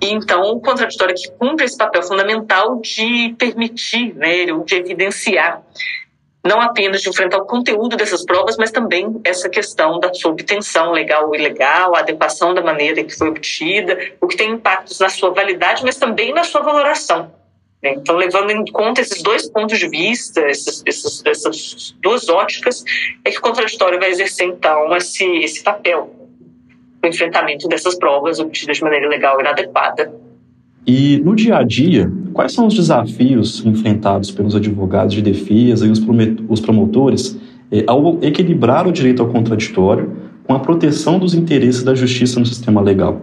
E 0.00 0.10
então, 0.10 0.42
o 0.42 0.60
contraditório 0.60 1.14
que 1.14 1.30
cumpre 1.38 1.64
esse 1.64 1.76
papel 1.76 2.02
fundamental 2.02 2.80
de 2.80 3.34
permitir, 3.38 4.14
né, 4.14 4.44
de 4.44 4.74
evidenciar 4.74 5.62
não 6.44 6.60
apenas 6.60 7.00
de 7.00 7.08
enfrentar 7.08 7.38
o 7.38 7.46
conteúdo 7.46 7.96
dessas 7.96 8.22
provas, 8.22 8.56
mas 8.58 8.70
também 8.70 9.18
essa 9.24 9.48
questão 9.48 9.98
da 9.98 10.12
sua 10.12 10.30
obtenção 10.30 10.92
legal 10.92 11.26
ou 11.28 11.34
ilegal, 11.34 11.96
a 11.96 12.00
adequação 12.00 12.52
da 12.52 12.60
maneira 12.60 13.00
em 13.00 13.06
que 13.06 13.16
foi 13.16 13.28
obtida, 13.28 13.98
o 14.20 14.26
que 14.26 14.36
tem 14.36 14.50
impactos 14.50 15.00
na 15.00 15.08
sua 15.08 15.30
validade, 15.30 15.82
mas 15.82 15.96
também 15.96 16.34
na 16.34 16.44
sua 16.44 16.60
valoração. 16.60 17.32
Né? 17.82 17.94
Então, 17.94 18.14
levando 18.16 18.50
em 18.50 18.64
conta 18.66 19.00
esses 19.00 19.22
dois 19.22 19.48
pontos 19.48 19.78
de 19.78 19.88
vista, 19.88 20.42
esses, 20.42 20.82
essas 21.24 21.94
duas 22.00 22.28
óticas, 22.28 22.84
é 23.24 23.30
que 23.30 23.38
o 23.38 23.42
contraditório 23.42 23.98
vai 23.98 24.10
exercer, 24.10 24.46
então, 24.46 24.94
esse, 24.96 25.24
esse 25.38 25.62
papel 25.62 26.14
no 27.02 27.08
enfrentamento 27.08 27.68
dessas 27.68 27.94
provas 27.94 28.38
obtidas 28.38 28.76
de 28.76 28.82
maneira 28.82 29.06
ilegal 29.06 29.38
e 29.38 29.42
inadequada 29.42 30.12
e 30.86 31.18
no 31.18 31.34
dia 31.34 31.56
a 31.56 31.62
dia, 31.62 32.12
quais 32.32 32.52
são 32.52 32.66
os 32.66 32.74
desafios 32.74 33.64
enfrentados 33.64 34.30
pelos 34.30 34.54
advogados 34.54 35.14
de 35.14 35.22
defesa 35.22 35.86
e 35.86 35.90
os 35.90 36.60
promotores 36.60 37.38
eh, 37.72 37.84
ao 37.86 38.18
equilibrar 38.22 38.86
o 38.86 38.92
direito 38.92 39.22
ao 39.22 39.28
contraditório 39.28 40.14
com 40.46 40.52
a 40.52 40.60
proteção 40.60 41.18
dos 41.18 41.32
interesses 41.32 41.82
da 41.82 41.94
justiça 41.94 42.38
no 42.38 42.44
sistema 42.44 42.82
legal? 42.82 43.22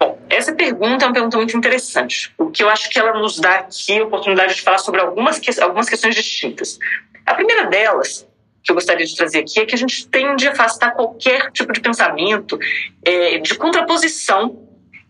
Bom, 0.00 0.18
essa 0.30 0.54
pergunta 0.54 1.04
é 1.04 1.08
uma 1.08 1.12
pergunta 1.12 1.36
muito 1.36 1.56
interessante, 1.56 2.32
o 2.38 2.46
que 2.46 2.62
eu 2.62 2.70
acho 2.70 2.88
que 2.88 2.98
ela 2.98 3.18
nos 3.18 3.38
dá 3.38 3.56
aqui 3.56 3.98
a 3.98 4.04
oportunidade 4.04 4.54
de 4.54 4.62
falar 4.62 4.78
sobre 4.78 5.00
algumas, 5.00 5.40
algumas 5.60 5.88
questões 5.90 6.14
distintas. 6.14 6.78
A 7.26 7.34
primeira 7.34 7.66
delas 7.66 8.26
que 8.62 8.72
eu 8.72 8.74
gostaria 8.74 9.04
de 9.04 9.14
trazer 9.14 9.40
aqui 9.40 9.60
é 9.60 9.66
que 9.66 9.74
a 9.74 9.78
gente 9.78 10.06
tende 10.08 10.48
a 10.48 10.52
afastar 10.52 10.92
qualquer 10.92 11.50
tipo 11.52 11.72
de 11.72 11.80
pensamento 11.80 12.58
é, 13.04 13.38
de 13.38 13.54
contraposição 13.54 14.67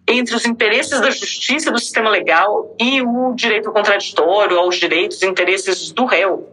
entre 0.09 0.35
os 0.35 0.47
interesses 0.47 0.99
da 1.01 1.11
justiça 1.11 1.71
do 1.71 1.79
sistema 1.79 2.09
legal 2.09 2.75
e 2.81 3.03
o 3.03 3.35
direito 3.35 3.71
contraditório 3.71 4.59
aos 4.59 4.77
direitos 4.77 5.23
e 5.23 5.27
interesses 5.27 5.93
do 5.93 6.07
réu. 6.07 6.51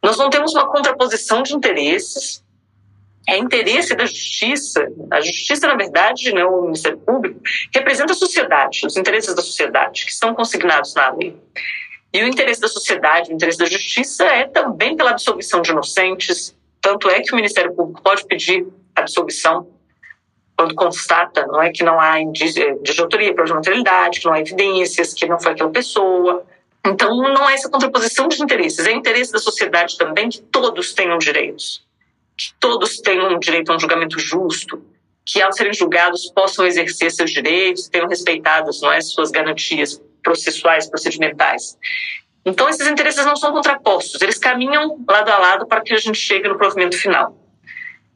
Nós 0.00 0.16
não 0.16 0.30
temos 0.30 0.54
uma 0.54 0.70
contraposição 0.70 1.42
de 1.42 1.54
interesses. 1.54 2.44
É 3.28 3.36
interesse 3.36 3.94
da 3.96 4.06
justiça. 4.06 4.86
A 5.10 5.20
justiça, 5.20 5.66
na 5.66 5.74
verdade, 5.74 6.32
né, 6.32 6.44
o 6.44 6.62
Ministério 6.62 6.98
Público, 6.98 7.40
representa 7.74 8.12
a 8.12 8.16
sociedade, 8.16 8.86
os 8.86 8.96
interesses 8.96 9.34
da 9.34 9.42
sociedade, 9.42 10.04
que 10.04 10.12
estão 10.12 10.32
consignados 10.32 10.94
na 10.94 11.10
lei. 11.10 11.36
E 12.12 12.22
o 12.22 12.28
interesse 12.28 12.60
da 12.60 12.68
sociedade, 12.68 13.30
o 13.30 13.34
interesse 13.34 13.58
da 13.58 13.66
justiça 13.66 14.24
é 14.24 14.46
também 14.46 14.96
pela 14.96 15.10
absolvição 15.10 15.60
de 15.60 15.72
inocentes. 15.72 16.56
Tanto 16.80 17.10
é 17.10 17.20
que 17.20 17.32
o 17.32 17.36
Ministério 17.36 17.74
Público 17.74 18.02
pode 18.02 18.24
pedir 18.24 18.66
absolvição 18.94 19.68
quando 20.58 20.74
constata 20.74 21.46
não 21.46 21.62
é, 21.62 21.70
que 21.70 21.84
não 21.84 22.00
há 22.00 22.16
de 22.24 23.00
autoria, 23.00 23.32
prova 23.32 23.46
de 23.46 23.54
materialidade, 23.54 24.18
que 24.18 24.26
não 24.26 24.32
há 24.32 24.40
evidências, 24.40 25.14
que 25.14 25.24
não 25.24 25.38
foi 25.38 25.52
aquela 25.52 25.70
pessoa. 25.70 26.44
Então, 26.84 27.16
não 27.16 27.48
é 27.48 27.54
essa 27.54 27.70
contraposição 27.70 28.26
de 28.26 28.42
interesses, 28.42 28.84
é 28.84 28.90
interesse 28.90 29.30
da 29.30 29.38
sociedade 29.38 29.96
também 29.96 30.28
que 30.28 30.40
todos 30.40 30.92
tenham 30.92 31.16
direitos, 31.16 31.86
que 32.36 32.52
todos 32.58 32.96
tenham 32.98 33.38
direito 33.38 33.70
a 33.70 33.76
um 33.76 33.78
julgamento 33.78 34.18
justo, 34.18 34.82
que 35.24 35.40
ao 35.40 35.52
serem 35.52 35.72
julgados 35.72 36.28
possam 36.34 36.66
exercer 36.66 37.12
seus 37.12 37.30
direitos, 37.30 37.86
tenham 37.86 38.08
respeitadas 38.08 38.80
não 38.80 38.90
é, 38.90 39.00
suas 39.00 39.30
garantias 39.30 40.02
processuais, 40.24 40.88
procedimentais. 40.88 41.78
Então, 42.44 42.68
esses 42.68 42.86
interesses 42.88 43.24
não 43.24 43.36
são 43.36 43.52
contrapostos, 43.52 44.20
eles 44.20 44.38
caminham 44.38 44.98
lado 45.08 45.28
a 45.28 45.38
lado 45.38 45.66
para 45.68 45.82
que 45.82 45.94
a 45.94 45.98
gente 45.98 46.18
chegue 46.18 46.48
no 46.48 46.58
provimento 46.58 46.96
final. 46.98 47.47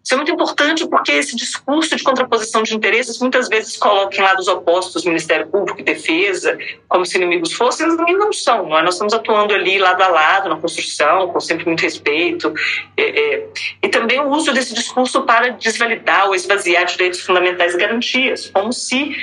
Isso 0.03 0.15
é 0.15 0.17
muito 0.17 0.33
importante 0.33 0.87
porque 0.89 1.13
esse 1.13 1.37
discurso 1.37 1.95
de 1.97 2.03
contraposição 2.03 2.63
de 2.63 2.75
interesses 2.75 3.19
muitas 3.21 3.49
vezes 3.49 3.77
coloca 3.77 4.17
em 4.17 4.21
lados 4.21 4.49
opostos 4.49 5.05
Ministério 5.05 5.47
Público 5.47 5.81
e 5.81 5.85
Defesa, 5.85 6.59
como 6.89 7.07
se 7.07 7.17
inimigos 7.17 7.53
fossem, 7.53 7.87
e 7.87 8.13
não 8.15 8.33
são. 8.33 8.69
Não 8.69 8.79
é? 8.79 8.83
Nós 8.83 8.95
estamos 8.95 9.15
atuando 9.15 9.55
ali 9.55 9.79
lado 9.79 10.03
a 10.03 10.09
lado 10.09 10.49
na 10.49 10.57
construção, 10.57 11.29
com 11.29 11.39
sempre 11.39 11.67
muito 11.67 11.81
respeito. 11.81 12.53
É, 12.97 13.35
é. 13.35 13.49
E 13.83 13.89
também 13.89 14.21
o 14.21 14.29
uso 14.29 14.53
desse 14.53 14.75
discurso 14.75 15.23
para 15.23 15.51
desvalidar 15.51 16.27
ou 16.27 16.35
esvaziar 16.35 16.85
direitos 16.85 17.21
fundamentais 17.21 17.75
e 17.75 17.79
garantias, 17.79 18.51
como 18.53 18.73
se 18.73 19.17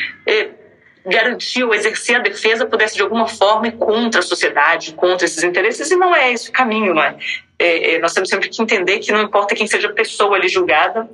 garantir 1.10 1.64
ou 1.64 1.74
exercer 1.74 2.18
a 2.18 2.20
defesa 2.20 2.66
pudesse 2.66 2.96
de 2.96 3.02
alguma 3.02 3.28
forma 3.28 3.68
ir 3.68 3.74
contra 3.74 4.20
a 4.20 4.24
sociedade, 4.24 4.94
contra 4.94 5.26
esses 5.26 5.44
interesses, 5.44 5.92
e 5.92 5.96
não 5.96 6.16
é 6.16 6.32
esse 6.32 6.50
o 6.50 6.54
caminho, 6.54 6.94
não 6.94 7.04
é? 7.04 7.18
é, 7.58 7.96
é 7.96 8.00
nós 8.00 8.14
temos 8.14 8.30
sempre 8.30 8.50
que 8.50 8.62
entender 8.62 9.00
que 9.00 9.12
não 9.12 9.22
importa 9.22 9.56
quem 9.56 9.68
seja 9.68 9.90
a 9.90 9.94
pessoa 9.94 10.38
ali 10.38 10.48
julgada, 10.48 11.10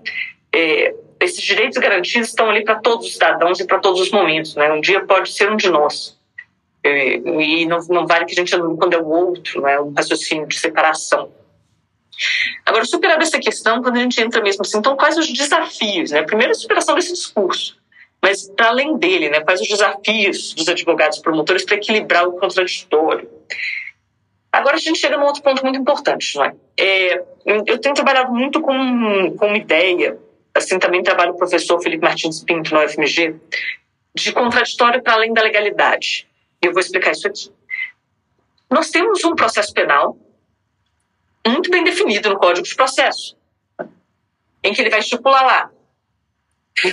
é, 0.54 0.94
esses 1.20 1.42
direitos 1.42 1.78
garantidos 1.78 2.30
estão 2.30 2.50
ali 2.50 2.64
para 2.64 2.76
todos 2.76 3.08
os 3.08 3.14
cidadãos 3.14 3.60
e 3.60 3.66
para 3.66 3.80
todos 3.80 4.00
os 4.02 4.12
momentos, 4.12 4.56
né? 4.56 4.72
Um 4.72 4.82
dia 4.82 5.04
pode 5.06 5.32
ser 5.32 5.52
um 5.52 5.56
de 5.56 5.70
nós. 5.70 6.18
É, 6.84 7.16
e 7.18 7.66
não, 7.66 7.80
não 7.90 8.06
vale 8.06 8.26
que 8.26 8.34
a 8.34 8.36
gente 8.36 8.54
anule 8.54 8.78
quando 8.78 8.94
é 8.94 8.98
o 8.98 9.08
outro, 9.08 9.62
né? 9.62 9.80
Um 9.80 9.94
raciocínio 9.94 10.48
de 10.48 10.60
separação. 10.60 11.32
Agora, 12.66 12.86
superar 12.86 13.22
essa 13.22 13.40
questão, 13.40 13.82
quando 13.82 13.98
a 13.98 14.00
gente 14.00 14.22
entra 14.22 14.42
mesmo 14.42 14.62
assim, 14.62 14.78
então 14.78 14.96
quais 14.96 15.18
os 15.18 15.32
desafios, 15.32 16.12
né? 16.12 16.24
Primeiro, 16.24 16.52
a 16.52 16.56
superação 16.56 16.96
desse 16.96 17.14
discurso 17.14 17.78
mas 18.26 18.50
para 18.50 18.70
além 18.70 18.98
dele, 18.98 19.30
né, 19.30 19.42
quais 19.42 19.62
os 19.62 19.68
desafios 19.68 20.56
dos 20.56 20.68
advogados 20.68 21.20
promotores 21.20 21.64
para 21.64 21.76
equilibrar 21.76 22.28
o 22.28 22.32
contraditório. 22.32 23.30
Agora 24.52 24.78
a 24.78 24.80
gente 24.80 24.98
chega 24.98 25.16
num 25.16 25.26
outro 25.26 25.44
ponto 25.44 25.62
muito 25.62 25.78
importante, 25.78 26.36
não 26.36 26.46
é? 26.46 26.56
é 26.76 27.24
eu 27.46 27.78
tenho 27.78 27.94
trabalhado 27.94 28.34
muito 28.34 28.60
com, 28.62 29.36
com 29.38 29.46
uma 29.46 29.58
ideia, 29.58 30.18
assim 30.56 30.80
também 30.80 31.04
trabalho 31.04 31.34
o 31.34 31.38
professor 31.38 31.80
Felipe 31.80 32.04
Martins 32.04 32.44
Pinto 32.44 32.74
no 32.74 32.84
UFMG, 32.84 33.36
de 34.16 34.32
contraditório 34.32 35.04
para 35.04 35.14
além 35.14 35.32
da 35.32 35.44
legalidade. 35.44 36.28
Eu 36.60 36.74
vou 36.74 36.82
explicar 36.82 37.12
isso 37.12 37.28
aqui. 37.28 37.52
Nós 38.72 38.90
temos 38.90 39.24
um 39.24 39.36
processo 39.36 39.72
penal 39.72 40.18
muito 41.46 41.70
bem 41.70 41.84
definido 41.84 42.28
no 42.28 42.40
Código 42.40 42.66
de 42.66 42.76
Processo, 42.76 43.38
em 44.64 44.74
que 44.74 44.82
ele 44.82 44.90
vai 44.90 45.02
estipular 45.02 45.46
lá 45.46 45.72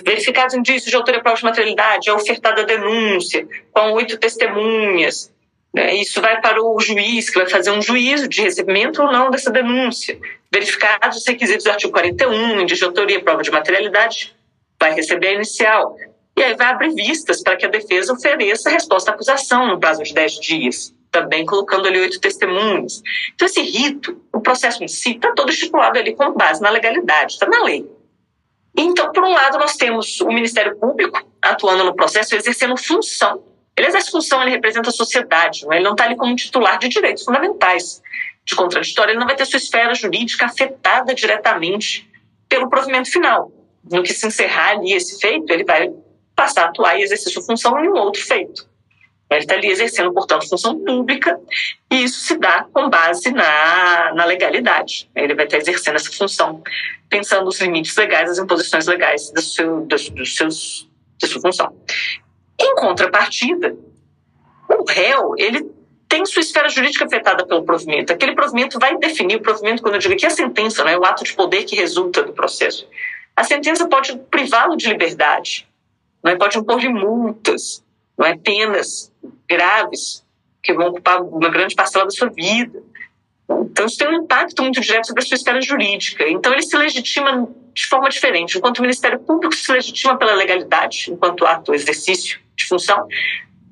verificados 0.05 0.55
indícios 0.55 0.91
de 0.91 0.97
autoria 0.97 1.21
própria 1.21 1.41
de 1.41 1.45
materialidade, 1.45 2.09
é 2.09 2.13
ofertada 2.13 2.63
a 2.63 2.65
denúncia, 2.65 3.47
com 3.73 3.93
oito 3.93 4.17
testemunhas. 4.17 5.33
Né? 5.75 5.95
Isso 5.97 6.21
vai 6.21 6.41
para 6.41 6.63
o 6.63 6.79
juiz, 6.81 7.31
que 7.31 7.39
vai 7.39 7.49
fazer 7.49 7.71
um 7.71 7.83
juízo 7.83 8.29
de 8.29 8.43
recebimento 8.43 9.03
ou 9.03 9.11
não 9.11 9.31
dessa 9.31 9.51
denúncia. 9.51 10.19
Verificados 10.53 11.19
os 11.19 11.27
requisitos 11.27 11.65
do 11.65 11.71
artigo 11.71 11.93
41, 11.93 12.61
indício 12.61 12.79
de 12.79 12.85
autoria 12.85 13.23
prova 13.23 13.43
de 13.43 13.51
materialidade, 13.51 14.35
vai 14.79 14.95
receber 14.95 15.29
a 15.29 15.33
inicial. 15.35 15.97
E 16.37 16.43
aí 16.43 16.55
vai 16.55 16.69
abrir 16.69 16.95
vistas 16.95 17.43
para 17.43 17.57
que 17.57 17.67
a 17.67 17.69
defesa 17.69 18.13
ofereça 18.13 18.69
a 18.69 18.73
resposta 18.73 19.11
à 19.11 19.15
acusação 19.15 19.67
no 19.67 19.81
prazo 19.81 20.03
de 20.03 20.15
10 20.15 20.41
dias, 20.41 20.95
também 21.11 21.45
colocando 21.45 21.87
ali 21.87 22.01
oito 22.01 22.21
testemunhas. 22.21 23.03
Então, 23.35 23.47
esse 23.47 23.61
rito, 23.61 24.21
o 24.33 24.41
processo 24.41 24.83
em 24.83 24.89
si, 24.89 25.13
está 25.13 25.33
todo 25.33 25.51
estipulado 25.51 25.99
ali 25.99 26.15
com 26.15 26.33
base 26.33 26.63
na 26.63 26.71
legalidade, 26.71 27.35
está 27.35 27.47
na 27.47 27.63
lei. 27.65 27.87
Então, 28.77 29.13
por 29.13 29.25
um 29.25 29.33
lado, 29.33 29.59
nós 29.59 29.77
temos 29.77 30.21
o 30.21 30.29
Ministério 30.29 30.77
Público 30.77 31.21
atuando 31.41 31.85
no 31.85 31.95
processo, 31.95 32.35
exercendo 32.35 32.77
função. 32.77 33.43
Ele 33.77 33.87
exerce 33.87 34.11
função, 34.11 34.43
ele 34.43 34.51
representa 34.51 34.91
a 34.91 34.93
sociedade, 34.93 35.65
não 35.65 35.73
é? 35.73 35.77
ele 35.77 35.85
não 35.85 35.93
está 35.93 36.05
ali 36.05 36.17
como 36.17 36.35
titular 36.35 36.79
de 36.79 36.89
direitos 36.89 37.25
fundamentais. 37.25 38.03
De 38.45 38.55
contraditório, 38.55 39.13
ele 39.13 39.19
não 39.19 39.27
vai 39.27 39.37
ter 39.37 39.47
sua 39.47 39.57
esfera 39.57 39.95
jurídica 39.95 40.47
afetada 40.47 41.15
diretamente 41.15 42.11
pelo 42.49 42.69
provimento 42.69 43.11
final. 43.11 43.51
No 43.91 44.03
que 44.03 44.13
se 44.13 44.27
encerrar 44.27 44.71
ali 44.71 44.93
esse 44.93 45.19
feito, 45.19 45.51
ele 45.53 45.65
vai 45.65 45.91
passar 46.35 46.65
a 46.65 46.69
atuar 46.69 46.99
e 46.99 47.03
exercer 47.03 47.33
sua 47.33 47.43
função 47.43 47.79
em 47.79 47.89
um 47.89 47.95
outro 47.95 48.23
feito. 48.23 48.67
Ele 49.37 49.45
está 49.45 49.55
ali 49.55 49.69
exercendo, 49.69 50.13
portanto, 50.13 50.49
função 50.49 50.79
pública, 50.79 51.39
e 51.91 52.05
isso 52.05 52.21
se 52.21 52.37
dá 52.39 52.67
com 52.73 52.89
base 52.89 53.31
na, 53.31 54.13
na 54.15 54.25
legalidade. 54.25 55.11
Ele 55.15 55.35
vai 55.35 55.45
estar 55.45 55.59
exercendo 55.59 55.97
essa 55.97 56.11
função, 56.13 56.63
pensando 57.09 57.45
nos 57.45 57.61
limites 57.61 57.97
legais, 57.97 58.31
as 58.31 58.39
imposições 58.39 58.87
legais 58.87 59.31
do 59.31 59.41
seu, 59.43 59.81
dos, 59.87 60.09
dos 60.11 60.37
seus, 60.37 60.89
da 61.21 61.29
sua 61.29 61.41
função. 61.41 61.77
Em 62.61 62.75
contrapartida, 62.75 63.77
o 64.69 64.85
réu, 64.85 65.35
ele 65.37 65.71
tem 66.09 66.27
sua 66.27 66.41
esfera 66.41 66.69
jurídica 66.69 67.05
afetada 67.05 67.47
pelo 67.47 67.65
provimento. 67.65 68.13
Aquele 68.13 68.35
provimento 68.35 68.79
vai 68.79 68.99
definir 68.99 69.37
o 69.37 69.41
provimento, 69.41 69.83
quando 69.83 69.95
eu 69.95 70.01
digo 70.01 70.15
aqui 70.15 70.27
a 70.27 70.31
sentença, 70.31 70.85
né, 70.85 70.97
o 70.97 71.05
ato 71.05 71.25
de 71.25 71.33
poder 71.35 71.65
que 71.65 71.77
resulta 71.77 72.23
do 72.23 72.33
processo. 72.33 72.87
A 73.37 73.45
sentença 73.45 73.89
pode 73.89 74.19
privá-lo 74.31 74.77
de 74.77 74.89
liberdade, 74.89 75.67
né, 76.23 76.37
pode 76.37 76.59
impor-lhe 76.59 76.89
multas, 76.89 77.83
não 78.19 78.27
é 78.27 78.37
penas 78.37 79.12
graves 79.53 80.25
que 80.63 80.73
vão 80.73 80.89
ocupar 80.89 81.21
uma 81.23 81.49
grande 81.49 81.75
parcela 81.75 82.05
da 82.05 82.11
sua 82.11 82.29
vida. 82.29 82.83
Então, 83.51 83.87
isso 83.87 83.99
tem 83.99 84.09
um 84.09 84.23
impacto 84.23 84.63
muito 84.63 84.81
direto 84.81 85.09
sobre 85.09 85.23
a 85.23 85.27
sua 85.27 85.35
esfera 85.35 85.61
jurídica. 85.61 86.27
Então, 86.29 86.53
ele 86.53 86.63
se 86.63 86.77
legitima 86.77 87.49
de 87.75 87.87
forma 87.87 88.09
diferente. 88.09 88.57
Enquanto 88.57 88.79
o 88.79 88.83
Ministério 88.83 89.19
Público 89.19 89.55
se 89.55 89.71
legitima 89.71 90.17
pela 90.17 90.35
legalidade, 90.35 91.11
enquanto 91.11 91.45
ato, 91.45 91.75
exercício 91.75 92.41
de 92.57 92.65
função, 92.67 93.07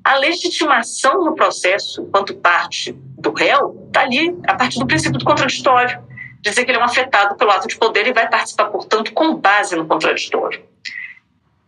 a 0.03 0.17
legitimação 0.17 1.23
no 1.23 1.35
processo, 1.35 2.01
enquanto 2.01 2.35
parte 2.35 2.91
do 2.93 3.31
réu, 3.31 3.85
está 3.87 4.01
ali 4.01 4.35
a 4.47 4.55
partir 4.55 4.79
do 4.79 4.87
princípio 4.87 5.17
do 5.17 5.25
contraditório. 5.25 6.01
Dizer 6.41 6.65
que 6.65 6.71
ele 6.71 6.79
é 6.79 6.81
um 6.81 6.85
afetado 6.85 7.35
pelo 7.35 7.51
ato 7.51 7.67
de 7.67 7.77
poder 7.77 8.07
e 8.07 8.13
vai 8.13 8.27
participar, 8.27 8.65
portanto, 8.65 9.13
com 9.13 9.35
base 9.35 9.75
no 9.75 9.85
contraditório. 9.85 10.63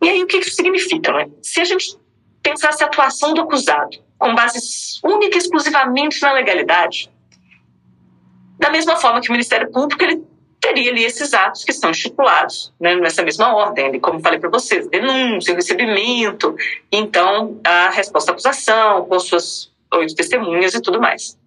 E 0.02 0.08
aí, 0.08 0.22
o 0.22 0.26
que 0.26 0.38
isso 0.38 0.50
significa? 0.50 1.12
Né? 1.12 1.30
Se 1.40 1.60
a 1.60 1.64
gente 1.64 1.96
pensasse 2.42 2.82
a 2.82 2.86
atuação 2.86 3.32
do 3.32 3.40
acusado 3.40 4.03
com 4.18 4.34
base 4.34 4.58
única 5.02 5.36
e 5.36 5.38
exclusivamente 5.38 6.20
na 6.22 6.32
legalidade, 6.32 7.10
da 8.58 8.70
mesma 8.70 8.96
forma 8.96 9.20
que 9.20 9.28
o 9.28 9.32
Ministério 9.32 9.70
Público 9.70 10.02
ele 10.02 10.22
teria 10.60 10.90
ali 10.90 11.04
esses 11.04 11.34
atos 11.34 11.62
que 11.62 11.72
estão 11.72 11.90
estipulados 11.90 12.72
né, 12.80 12.94
nessa 12.94 13.22
mesma 13.22 13.54
ordem, 13.54 14.00
como 14.00 14.20
falei 14.20 14.38
para 14.38 14.48
vocês, 14.48 14.88
denúncia, 14.88 15.54
recebimento, 15.54 16.56
então 16.90 17.60
a 17.62 17.90
resposta 17.90 18.30
à 18.30 18.32
acusação, 18.32 19.04
com 19.04 19.18
suas 19.18 19.70
oito 19.92 20.14
testemunhas 20.14 20.74
e 20.74 20.80
tudo 20.80 21.00
mais. 21.00 21.38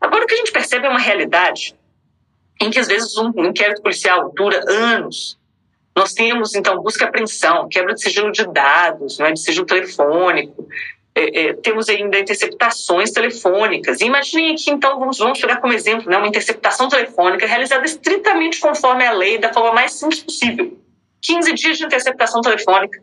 Agora 0.00 0.24
o 0.24 0.26
que 0.26 0.34
a 0.34 0.36
gente 0.36 0.52
percebe 0.52 0.86
é 0.86 0.90
uma 0.90 1.00
realidade 1.00 1.74
em 2.60 2.70
que 2.70 2.78
às 2.78 2.86
vezes 2.86 3.16
um 3.16 3.32
inquérito 3.44 3.82
policial 3.82 4.30
dura 4.34 4.60
anos. 4.68 5.38
Nós 5.96 6.12
temos, 6.12 6.54
então, 6.54 6.80
busca 6.80 7.04
e 7.04 7.08
apreensão, 7.08 7.68
quebra 7.68 7.94
de 7.94 8.02
sigilo 8.02 8.30
de 8.30 8.46
dados, 8.46 9.18
né, 9.18 9.32
de 9.32 9.40
sigilo 9.40 9.66
telefônico, 9.66 10.68
é, 11.14 11.40
é, 11.40 11.52
temos 11.54 11.88
ainda 11.88 12.18
interceptações 12.18 13.10
telefônicas. 13.10 14.00
Imaginem 14.00 14.54
aqui, 14.54 14.70
então, 14.70 14.98
vamos, 14.98 15.18
vamos 15.18 15.40
pegar 15.40 15.56
como 15.56 15.72
exemplo 15.72 16.08
né, 16.08 16.16
uma 16.16 16.28
interceptação 16.28 16.88
telefônica 16.88 17.46
realizada 17.46 17.84
estritamente 17.84 18.60
conforme 18.60 19.04
a 19.04 19.12
lei, 19.12 19.38
da 19.38 19.52
forma 19.52 19.72
mais 19.72 19.92
simples 19.92 20.20
possível. 20.20 20.78
15 21.22 21.52
dias 21.52 21.78
de 21.78 21.84
interceptação 21.84 22.40
telefônica, 22.40 23.02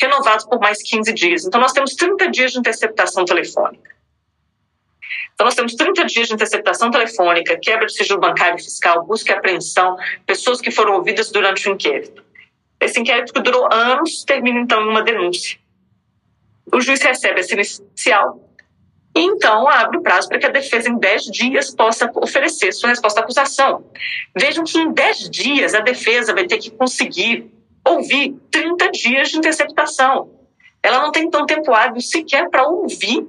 renovados 0.00 0.46
por 0.46 0.58
mais 0.58 0.82
15 0.82 1.12
dias. 1.12 1.44
Então, 1.44 1.60
nós 1.60 1.72
temos 1.72 1.94
30 1.94 2.30
dias 2.30 2.52
de 2.52 2.58
interceptação 2.58 3.24
telefônica. 3.24 3.94
Então, 5.34 5.44
nós 5.44 5.54
temos 5.54 5.74
30 5.74 6.04
dias 6.06 6.28
de 6.28 6.34
interceptação 6.34 6.90
telefônica, 6.90 7.58
quebra 7.60 7.86
de 7.86 7.92
sigilo 7.92 8.18
bancário 8.18 8.58
e 8.58 8.62
fiscal, 8.62 9.04
busca 9.04 9.32
e 9.32 9.36
apreensão, 9.36 9.96
pessoas 10.26 10.62
que 10.62 10.70
foram 10.70 10.94
ouvidas 10.94 11.30
durante 11.30 11.68
o 11.68 11.72
inquérito. 11.72 12.24
Esse 12.80 12.98
inquérito 12.98 13.34
que 13.34 13.40
durou 13.40 13.68
anos 13.70 14.24
termina, 14.24 14.58
então, 14.60 14.80
em 14.80 14.88
uma 14.88 15.02
denúncia. 15.02 15.58
O 16.72 16.80
juiz 16.80 17.00
recebe 17.00 17.40
essa 17.40 17.54
inicial 17.54 18.46
e, 19.16 19.20
então, 19.20 19.66
abre 19.66 19.96
o 19.96 20.02
prazo 20.02 20.28
para 20.28 20.38
que 20.38 20.44
a 20.44 20.50
defesa, 20.50 20.90
em 20.90 20.98
10 20.98 21.24
dias, 21.24 21.74
possa 21.74 22.10
oferecer 22.16 22.70
sua 22.72 22.90
resposta 22.90 23.20
à 23.20 23.22
acusação. 23.22 23.82
Vejam 24.36 24.62
que, 24.62 24.78
em 24.78 24.92
10 24.92 25.30
dias, 25.30 25.74
a 25.74 25.80
defesa 25.80 26.34
vai 26.34 26.46
ter 26.46 26.58
que 26.58 26.70
conseguir 26.70 27.50
ouvir 27.82 28.36
30 28.50 28.90
dias 28.90 29.30
de 29.30 29.38
interceptação. 29.38 30.30
Ela 30.82 31.00
não 31.00 31.10
tem, 31.10 31.24
então, 31.24 31.46
tempo 31.46 31.72
hábil 31.72 32.02
sequer 32.02 32.50
para 32.50 32.68
ouvir 32.68 33.26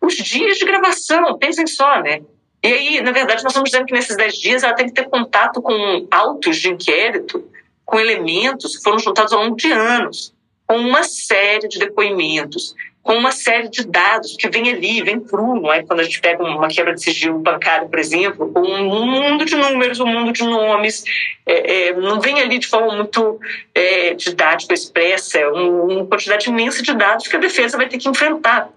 os 0.00 0.14
dias 0.14 0.56
de 0.56 0.64
gravação, 0.64 1.36
pensem 1.36 1.66
só, 1.66 2.00
né? 2.00 2.22
E 2.62 2.68
aí, 2.68 3.00
na 3.02 3.12
verdade, 3.12 3.42
nós 3.42 3.52
estamos 3.52 3.70
dizendo 3.70 3.86
que 3.86 3.92
nesses 3.92 4.16
10 4.16 4.34
dias 4.38 4.62
ela 4.62 4.74
tem 4.74 4.86
que 4.86 4.94
ter 4.94 5.10
contato 5.10 5.60
com 5.60 6.06
autos 6.10 6.56
de 6.56 6.70
inquérito, 6.70 7.46
com 7.84 8.00
elementos 8.00 8.78
que 8.78 8.82
foram 8.82 8.98
juntados 8.98 9.34
ao 9.34 9.42
longo 9.42 9.56
de 9.56 9.70
anos, 9.70 10.33
com 10.66 10.76
uma 10.76 11.02
série 11.02 11.68
de 11.68 11.78
depoimentos, 11.78 12.74
com 13.04 13.14
uma 13.14 13.32
série 13.32 13.68
de 13.68 13.86
dados 13.86 14.34
que 14.34 14.48
vem 14.48 14.70
ali, 14.72 15.02
vem 15.02 15.20
cru, 15.20 15.60
não 15.60 15.70
é? 15.70 15.82
Quando 15.82 16.00
a 16.00 16.04
gente 16.04 16.20
pega 16.22 16.42
uma 16.42 16.68
quebra 16.68 16.94
de 16.94 17.02
sigilo 17.02 17.38
bancário, 17.38 17.86
por 17.88 17.98
exemplo, 17.98 18.50
com 18.50 18.60
um 18.60 19.06
mundo 19.06 19.44
de 19.44 19.54
números, 19.54 20.00
um 20.00 20.06
mundo 20.06 20.32
de 20.32 20.42
nomes, 20.42 21.04
é, 21.44 21.88
é, 21.88 21.92
não 21.92 22.18
vem 22.18 22.40
ali 22.40 22.58
de 22.58 22.66
forma 22.66 22.96
muito 22.96 23.38
é, 23.74 24.14
didática, 24.14 24.72
expressa, 24.72 25.38
é 25.38 25.46
uma 25.46 26.06
quantidade 26.06 26.48
imensa 26.48 26.82
de 26.82 26.94
dados 26.94 27.28
que 27.28 27.36
a 27.36 27.40
defesa 27.40 27.76
vai 27.76 27.86
ter 27.86 27.98
que 27.98 28.08
enfrentar. 28.08 28.70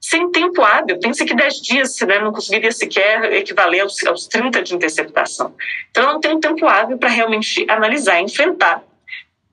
Sem 0.00 0.30
tempo 0.30 0.62
hábil, 0.62 0.98
pense 0.98 1.24
que 1.24 1.34
10 1.34 1.60
dias 1.60 2.00
né, 2.00 2.18
não 2.18 2.32
conseguiria 2.32 2.72
sequer 2.72 3.32
equivaler 3.34 3.82
aos, 3.82 4.02
aos 4.06 4.26
30 4.26 4.62
de 4.62 4.74
interceptação. 4.74 5.54
Então, 5.90 6.04
não 6.04 6.20
tem 6.20 6.34
um 6.34 6.40
tempo 6.40 6.66
hábil 6.66 6.96
para 6.96 7.08
realmente 7.10 7.66
analisar 7.70 8.20
enfrentar 8.20 8.82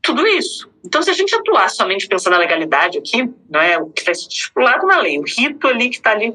tudo 0.02 0.26
isso. 0.26 0.71
Então, 0.84 1.02
se 1.02 1.10
a 1.10 1.14
gente 1.14 1.34
atuar 1.36 1.70
somente 1.70 2.08
pensando 2.08 2.34
na 2.34 2.40
legalidade 2.40 2.98
aqui, 2.98 3.30
não 3.50 3.62
é 3.62 3.78
o 3.78 3.88
que 3.88 4.02
está 4.02 4.12
estipulado 4.12 4.86
na 4.88 5.00
lei, 5.00 5.20
o 5.20 5.24
rito 5.24 5.68
ali 5.68 5.90
que 5.90 5.98
está 5.98 6.12
ali, 6.12 6.34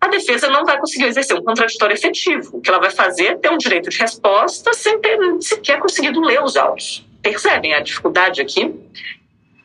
a 0.00 0.08
defesa 0.08 0.48
não 0.48 0.64
vai 0.64 0.78
conseguir 0.78 1.04
exercer 1.04 1.36
um 1.36 1.42
contraditório 1.42 1.94
efetivo. 1.94 2.56
O 2.56 2.60
que 2.60 2.70
ela 2.70 2.78
vai 2.78 2.90
fazer 2.90 3.26
é 3.26 3.36
ter 3.36 3.50
um 3.50 3.58
direito 3.58 3.90
de 3.90 3.98
resposta 3.98 4.72
sem 4.72 4.98
ter 5.00 5.18
sequer 5.40 5.78
conseguido 5.78 6.20
ler 6.20 6.42
os 6.42 6.56
autos. 6.56 7.06
Percebem 7.22 7.74
a 7.74 7.80
dificuldade 7.80 8.40
aqui? 8.40 8.74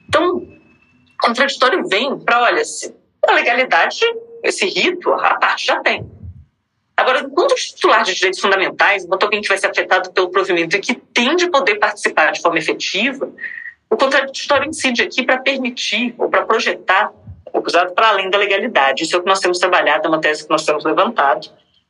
Então, 0.09 0.37
o 0.37 0.47
contraditório 1.21 1.87
vem 1.87 2.19
para, 2.19 2.41
olha, 2.41 2.65
se 2.65 2.93
a 3.25 3.31
legalidade, 3.33 4.01
esse 4.43 4.65
rito, 4.65 5.11
a 5.11 5.35
parte 5.35 5.67
já 5.67 5.79
tem. 5.79 6.05
Agora, 6.97 7.21
enquanto 7.21 7.55
titular 7.55 8.03
de 8.03 8.13
direitos 8.13 8.39
fundamentais, 8.39 9.03
enquanto 9.03 9.23
alguém 9.23 9.41
que 9.41 9.47
vai 9.47 9.57
ser 9.57 9.67
afetado 9.67 10.11
pelo 10.11 10.29
provimento 10.29 10.75
e 10.75 10.79
que 10.79 10.95
tem 10.95 11.35
de 11.35 11.49
poder 11.49 11.75
participar 11.75 12.31
de 12.31 12.41
forma 12.41 12.57
efetiva, 12.57 13.31
o 13.89 13.97
contraditório 13.97 14.69
incide 14.69 15.01
aqui 15.01 15.23
para 15.23 15.37
permitir 15.37 16.15
ou 16.17 16.29
para 16.29 16.45
projetar 16.45 17.11
o 17.53 17.59
acusado 17.59 17.93
para 17.93 18.09
além 18.09 18.29
da 18.29 18.37
legalidade. 18.37 19.03
Isso 19.03 19.15
é 19.15 19.19
o 19.19 19.21
que 19.21 19.29
nós 19.29 19.39
temos 19.39 19.59
trabalhado, 19.59 20.05
é 20.05 20.09
uma 20.09 20.19
tese 20.19 20.43
que 20.43 20.49
nós 20.49 20.65
temos 20.65 20.83
levantado 20.83 21.49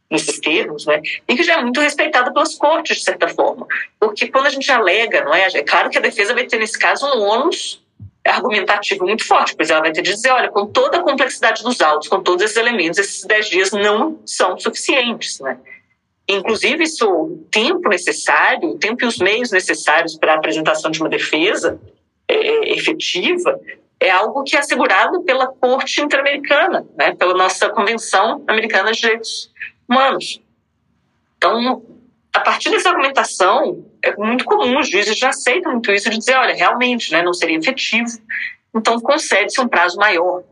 nesses 0.10 0.40
termos, 0.40 0.86
né? 0.86 1.02
E 1.28 1.36
que 1.36 1.44
já 1.44 1.56
é 1.56 1.62
muito 1.62 1.80
respeitada 1.80 2.32
pelas 2.32 2.56
cortes, 2.56 2.98
de 2.98 3.04
certa 3.04 3.28
forma. 3.28 3.66
Porque 4.00 4.28
quando 4.28 4.46
a 4.46 4.50
gente 4.50 4.72
alega, 4.72 5.24
não 5.24 5.34
é? 5.34 5.48
É 5.48 5.64
claro 5.64 5.90
que 5.90 5.98
a 5.98 6.02
defesa 6.02 6.34
vai 6.34 6.46
ter, 6.46 6.60
nesse 6.60 6.78
caso, 6.78 7.06
um 7.08 7.22
ônus 7.22 7.84
argumentativo 8.24 9.06
muito 9.06 9.25
forte, 9.25 9.56
pois 9.56 9.70
ela 9.70 9.82
vai 9.82 9.92
ter 9.92 10.02
de 10.02 10.14
dizer, 10.14 10.32
olha, 10.32 10.50
com 10.50 10.66
toda 10.66 10.98
a 10.98 11.02
complexidade 11.02 11.64
dos 11.64 11.80
autos, 11.82 12.08
com 12.08 12.22
todos 12.22 12.44
esses 12.44 12.58
elementos, 12.58 12.98
esses 12.98 13.24
10 13.24 13.50
dias 13.50 13.72
não 13.72 14.20
são 14.25 14.58
suficientes, 14.58 15.40
né? 15.40 15.58
Inclusive, 16.27 16.84
isso, 16.84 17.08
o 17.08 17.48
tempo 17.51 17.88
necessário, 17.88 18.70
o 18.70 18.79
tempo 18.79 19.03
e 19.03 19.08
os 19.08 19.17
meios 19.17 19.51
necessários 19.51 20.17
para 20.17 20.34
a 20.34 20.38
apresentação 20.38 20.89
de 20.89 21.00
uma 21.00 21.10
defesa 21.10 21.79
é, 22.27 22.74
efetiva 22.74 23.60
é 24.00 24.10
algo 24.10 24.44
que 24.44 24.55
é 24.55 24.60
assegurado 24.60 25.22
pela 25.24 25.48
Corte 25.48 26.01
Interamericana, 26.01 26.86
né, 26.98 27.15
pela 27.15 27.34
nossa 27.34 27.70
Convenção 27.70 28.44
Americana 28.48 28.91
de 28.91 29.01
Direitos 29.01 29.51
Humanos. 29.88 30.41
Então, 31.38 31.84
a 32.34 32.39
partir 32.39 32.70
dessa 32.72 32.89
argumentação, 32.89 33.86
é 34.01 34.15
muito 34.17 34.44
comum, 34.46 34.79
os 34.79 34.89
juízes 34.89 35.17
já 35.17 35.29
aceitam 35.29 35.74
muito 35.74 35.91
isso, 35.91 36.10
de 36.10 36.17
dizer, 36.17 36.36
olha, 36.36 36.53
realmente, 36.53 37.12
né, 37.12 37.22
não 37.22 37.34
seria 37.34 37.58
efetivo, 37.58 38.10
então 38.75 39.00
concede-se 39.00 39.62
um 39.62 39.67
prazo 39.67 39.98
maior. 39.98 40.44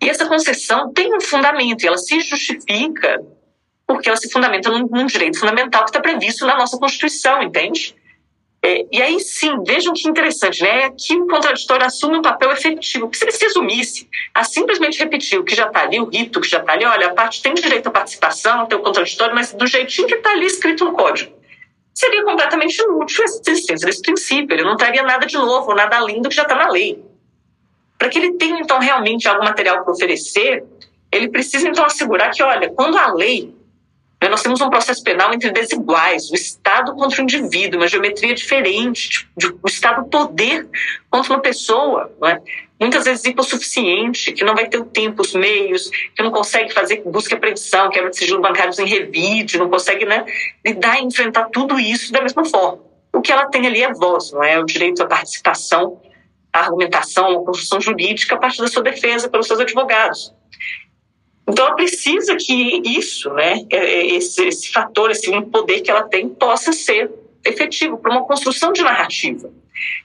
E 0.00 0.08
essa 0.08 0.26
concessão 0.26 0.92
tem 0.92 1.14
um 1.14 1.20
fundamento, 1.20 1.82
e 1.82 1.88
ela 1.88 1.98
se 1.98 2.20
justifica 2.20 3.20
porque 3.88 4.10
ela 4.10 4.18
se 4.18 4.30
fundamenta 4.30 4.68
num, 4.68 4.86
num 4.86 5.06
direito 5.06 5.40
fundamental 5.40 5.82
que 5.82 5.88
está 5.88 5.98
previsto 5.98 6.44
na 6.44 6.58
nossa 6.58 6.76
Constituição, 6.78 7.42
entende? 7.42 7.96
É, 8.62 8.84
e 8.92 9.00
aí 9.00 9.18
sim, 9.18 9.62
vejam 9.66 9.94
que 9.94 10.06
interessante, 10.06 10.62
né? 10.62 10.84
Aqui 10.84 11.16
o 11.16 11.26
contraditório 11.26 11.86
assume 11.86 12.18
um 12.18 12.22
papel 12.22 12.52
efetivo. 12.52 13.06
Porque 13.06 13.16
se 13.16 13.24
ele 13.24 13.32
se 13.32 13.44
resumisse 13.44 14.08
a 14.34 14.44
simplesmente 14.44 14.98
repetir 14.98 15.38
o 15.38 15.44
que 15.44 15.54
já 15.54 15.68
está 15.68 15.84
ali, 15.84 15.98
o 15.98 16.04
rito 16.04 16.38
que 16.38 16.48
já 16.48 16.58
está 16.58 16.72
ali, 16.72 16.84
olha, 16.84 17.06
a 17.06 17.14
parte 17.14 17.40
tem 17.40 17.54
direito 17.54 17.86
à 17.86 17.90
participação, 17.90 18.66
tem 18.66 18.76
o 18.76 18.82
contraditório, 18.82 19.34
mas 19.34 19.54
do 19.54 19.66
jeitinho 19.66 20.06
que 20.06 20.16
está 20.16 20.32
ali 20.32 20.44
escrito 20.44 20.84
no 20.84 20.92
código. 20.92 21.32
Seria 21.94 22.22
completamente 22.24 22.78
inútil 22.82 23.22
a 23.22 23.24
existência 23.24 23.86
desse 23.86 24.02
princípio. 24.02 24.54
Ele 24.54 24.64
não 24.64 24.76
traria 24.76 25.02
nada 25.02 25.24
de 25.24 25.36
novo, 25.36 25.74
nada 25.74 25.96
além 25.96 26.20
do 26.20 26.28
que 26.28 26.34
já 26.34 26.42
está 26.42 26.54
na 26.54 26.68
lei. 26.68 27.02
Para 27.96 28.10
que 28.10 28.18
ele 28.18 28.34
tenha, 28.34 28.60
então, 28.60 28.78
realmente 28.78 29.26
algum 29.26 29.44
material 29.44 29.82
para 29.82 29.92
oferecer, 29.92 30.64
ele 31.10 31.28
precisa, 31.30 31.68
então, 31.68 31.84
assegurar 31.84 32.30
que, 32.32 32.42
olha, 32.42 32.68
quando 32.68 32.98
a 32.98 33.14
lei 33.14 33.56
nós 34.26 34.42
temos 34.42 34.60
um 34.60 34.68
processo 34.68 35.02
penal 35.04 35.32
entre 35.32 35.52
desiguais, 35.52 36.28
o 36.30 36.34
Estado 36.34 36.94
contra 36.94 37.20
o 37.20 37.22
indivíduo, 37.22 37.80
uma 37.80 37.86
geometria 37.86 38.34
diferente, 38.34 39.28
o 39.62 39.68
Estado 39.68 40.04
poder 40.08 40.68
contra 41.08 41.34
uma 41.34 41.40
pessoa, 41.40 42.10
é? 42.24 42.40
muitas 42.80 43.04
vezes 43.04 43.24
hipossuficiente, 43.24 44.32
que 44.32 44.44
não 44.44 44.54
vai 44.54 44.68
ter 44.68 44.78
o 44.78 44.84
tempo, 44.84 45.22
os 45.22 45.34
meios, 45.34 45.88
que 46.16 46.22
não 46.22 46.32
consegue 46.32 46.72
fazer 46.72 47.02
busca 47.06 47.34
e 47.34 47.36
apreensão, 47.36 47.90
quebra 47.90 48.10
de 48.10 48.16
sigilo 48.16 48.40
bancários 48.40 48.78
em 48.78 48.86
revide, 48.86 49.56
não 49.56 49.70
consegue 49.70 50.04
né, 50.04 50.24
lidar 50.64 51.00
e 51.00 51.04
enfrentar 51.04 51.48
tudo 51.50 51.78
isso 51.78 52.12
da 52.12 52.20
mesma 52.20 52.44
forma. 52.44 52.82
O 53.12 53.20
que 53.20 53.32
ela 53.32 53.46
tem 53.46 53.66
ali 53.66 53.82
é 53.82 53.92
voz, 53.92 54.32
não 54.32 54.42
é? 54.42 54.58
O 54.58 54.64
direito 54.64 55.02
à 55.02 55.06
participação, 55.06 56.00
à 56.52 56.60
argumentação, 56.60 57.40
à 57.40 57.44
construção 57.44 57.80
jurídica 57.80 58.34
a 58.34 58.38
partir 58.38 58.60
da 58.60 58.68
sua 58.68 58.82
defesa 58.82 59.28
pelos 59.28 59.46
seus 59.46 59.60
advogados. 59.60 60.32
Então, 61.48 61.66
ela 61.66 61.74
precisa 61.74 62.36
que 62.36 62.82
isso, 62.84 63.32
né, 63.32 63.64
é, 63.70 63.76
é, 63.76 64.06
esse, 64.16 64.44
esse 64.46 64.70
fator, 64.70 65.10
esse 65.10 65.30
poder 65.42 65.80
que 65.80 65.90
ela 65.90 66.02
tem, 66.02 66.28
possa 66.28 66.72
ser 66.72 67.10
efetivo 67.44 67.96
para 67.96 68.12
uma 68.12 68.24
construção 68.24 68.72
de 68.72 68.82
narrativa. 68.82 69.50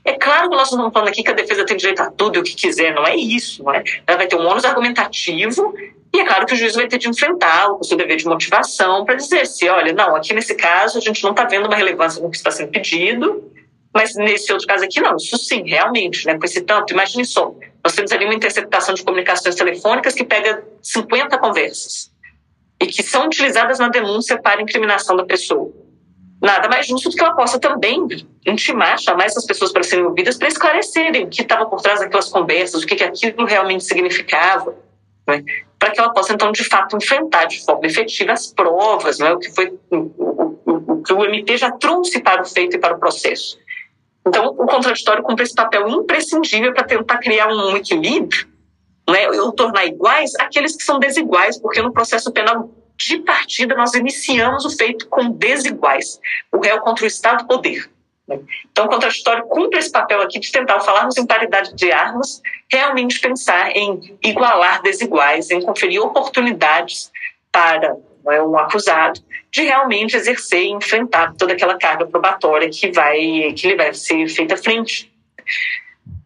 É 0.06 0.14
claro 0.14 0.50
que 0.50 0.56
nós 0.56 0.70
não 0.72 0.78
estamos 0.78 0.94
falando 0.94 1.10
aqui 1.10 1.24
que 1.24 1.32
a 1.32 1.34
defesa 1.34 1.66
tem 1.66 1.76
direito 1.76 2.02
a 2.02 2.12
tudo 2.12 2.38
e 2.38 2.40
o 2.40 2.44
que 2.44 2.56
quiser, 2.56 2.94
não 2.94 3.06
é 3.06 3.16
isso. 3.16 3.64
Não 3.64 3.74
é? 3.74 3.84
Ela 4.06 4.18
vai 4.18 4.28
ter 4.28 4.36
um 4.36 4.46
ônus 4.46 4.64
argumentativo 4.64 5.74
e 6.14 6.20
é 6.20 6.26
claro 6.26 6.46
que 6.46 6.54
o 6.54 6.56
juiz 6.56 6.76
vai 6.76 6.88
ter 6.88 7.00
de 7.00 7.10
enfrentá-lo 7.10 7.76
com 7.76 7.82
o 7.82 7.84
seu 7.84 7.98
dever 7.98 8.18
de 8.18 8.26
motivação 8.26 9.04
para 9.04 9.16
dizer 9.16 9.48
se, 9.48 9.68
olha, 9.68 9.92
não, 9.94 10.16
aqui 10.16 10.32
nesse 10.32 10.54
caso 10.54 11.00
a 11.00 11.02
gente 11.02 11.24
não 11.24 11.32
está 11.32 11.44
vendo 11.44 11.66
uma 11.66 11.76
relevância 11.76 12.22
no 12.22 12.30
que 12.30 12.38
está 12.38 12.52
sendo 12.52 12.70
pedido, 12.70 13.52
mas 13.94 14.16
nesse 14.16 14.52
outro 14.52 14.68
caso 14.68 14.84
aqui 14.84 15.00
não, 15.00 15.16
isso 15.16 15.38
sim, 15.38 15.64
realmente, 15.66 16.26
né, 16.26 16.38
com 16.38 16.46
esse 16.46 16.62
tanto, 16.62 16.94
imagine 16.94 17.26
só, 17.26 17.54
nós 17.84 17.94
temos 17.94 18.12
ali 18.12 18.26
uma 18.26 18.34
interceptação 18.34 18.96
de 18.96 19.04
comunicações 19.04 19.56
telefônicas 19.56 20.16
que 20.16 20.24
pega 20.24 20.64
50 20.82 21.38
conversas 21.38 22.12
e 22.82 22.88
que 22.88 23.04
são 23.04 23.26
utilizadas 23.26 23.80
na 23.80 23.90
denúncia 23.90 24.42
para 24.42 24.62
incriminação 24.62 25.16
da 25.16 25.26
pessoa. 25.26 25.72
Nada 26.42 26.68
mais 26.68 26.86
justo 26.86 27.10
do 27.10 27.16
que 27.16 27.24
ela 27.24 27.36
possa 27.36 27.58
também 27.58 28.06
intimar, 28.46 29.00
chamar 29.00 29.26
essas 29.26 29.46
pessoas 29.46 29.72
para 29.72 29.84
serem 29.84 30.06
ouvidas, 30.06 30.38
para 30.38 30.50
esclarecerem 30.50 31.24
o 31.24 31.30
que 31.30 31.42
estava 31.42 31.66
por 31.66 31.82
trás 31.82 32.02
daquelas 32.02 32.28
conversas, 32.28 32.84
o 32.84 32.86
que, 32.86 32.96
que 32.96 33.04
aquilo 33.04 33.46
realmente 33.46 33.86
significava, 33.86 34.76
né? 35.26 35.42
para 35.80 35.92
que 35.92 36.00
ela 36.00 36.12
possa, 36.12 36.34
então, 36.34 36.52
de 36.52 36.64
fato, 36.66 36.98
enfrentar 36.98 37.46
de 37.46 37.64
forma 37.64 37.86
efetiva 37.86 38.34
as 38.34 38.48
provas, 38.48 39.20
né? 39.20 39.32
o 39.32 39.40
que 39.40 39.54
foi 39.56 39.74
o, 39.90 39.96
o, 39.96 40.60
o, 40.66 41.04
que 41.04 41.14
o 41.14 41.20
MT 41.20 41.58
já 41.58 41.72
trouxe 41.72 42.22
para 42.22 42.42
o 42.42 42.46
feito 42.46 42.76
e 42.76 42.80
para 42.80 42.96
o 42.96 43.00
processo. 43.00 43.58
Então, 44.26 44.48
o 44.48 44.66
contraditório 44.66 45.24
cumpre 45.24 45.44
esse 45.44 45.54
papel 45.54 45.88
imprescindível 45.90 46.74
para 46.74 46.86
tentar 46.86 47.18
criar 47.18 47.48
um 47.48 47.76
equilíbrio, 47.76 48.48
né, 49.10 49.30
ou 49.30 49.52
tornar 49.52 49.86
iguais 49.86 50.32
aqueles 50.40 50.76
que 50.76 50.84
são 50.84 50.98
desiguais, 50.98 51.60
porque 51.60 51.82
no 51.82 51.92
processo 51.92 52.32
penal 52.32 52.70
de 52.96 53.18
partida 53.20 53.76
nós 53.76 53.94
iniciamos 53.94 54.66
o 54.66 54.70
feito 54.70 55.08
com 55.10 55.30
desiguais, 55.32 56.20
o 56.52 56.60
réu 56.60 56.80
contra 56.80 57.04
o 57.04 57.08
Estado 57.08 57.46
poder. 57.46 57.90
Né. 58.26 58.40
Então, 58.72 58.86
o 58.86 58.90
contraditório 58.90 59.46
cumpre 59.46 59.80
esse 59.80 59.92
papel 59.92 60.22
aqui 60.22 60.40
de 60.40 60.50
tentar, 60.52 60.80
falarmos 60.80 61.18
em 61.18 61.26
paridade 61.26 61.76
de 61.76 61.92
armas, 61.92 62.42
realmente 62.72 63.20
pensar 63.20 63.72
em 63.76 64.18
igualar 64.24 64.82
desiguais, 64.82 65.52
em 65.52 65.62
conferir 65.62 66.02
oportunidades 66.02 67.12
para 67.52 67.98
é, 68.30 68.42
um 68.42 68.58
acusado 68.58 69.20
de 69.54 69.62
realmente 69.62 70.18
exercer 70.18 70.64
e 70.64 70.72
enfrentar 70.72 71.36
toda 71.38 71.54
aquela 71.54 71.78
carga 71.78 72.08
probatória 72.08 72.70
que 72.70 72.92
vai 72.92 73.54
que 73.54 73.68
lhe 73.68 73.76
vai 73.76 73.94
ser 73.94 74.28
feita 74.28 74.58
frente. 74.58 75.14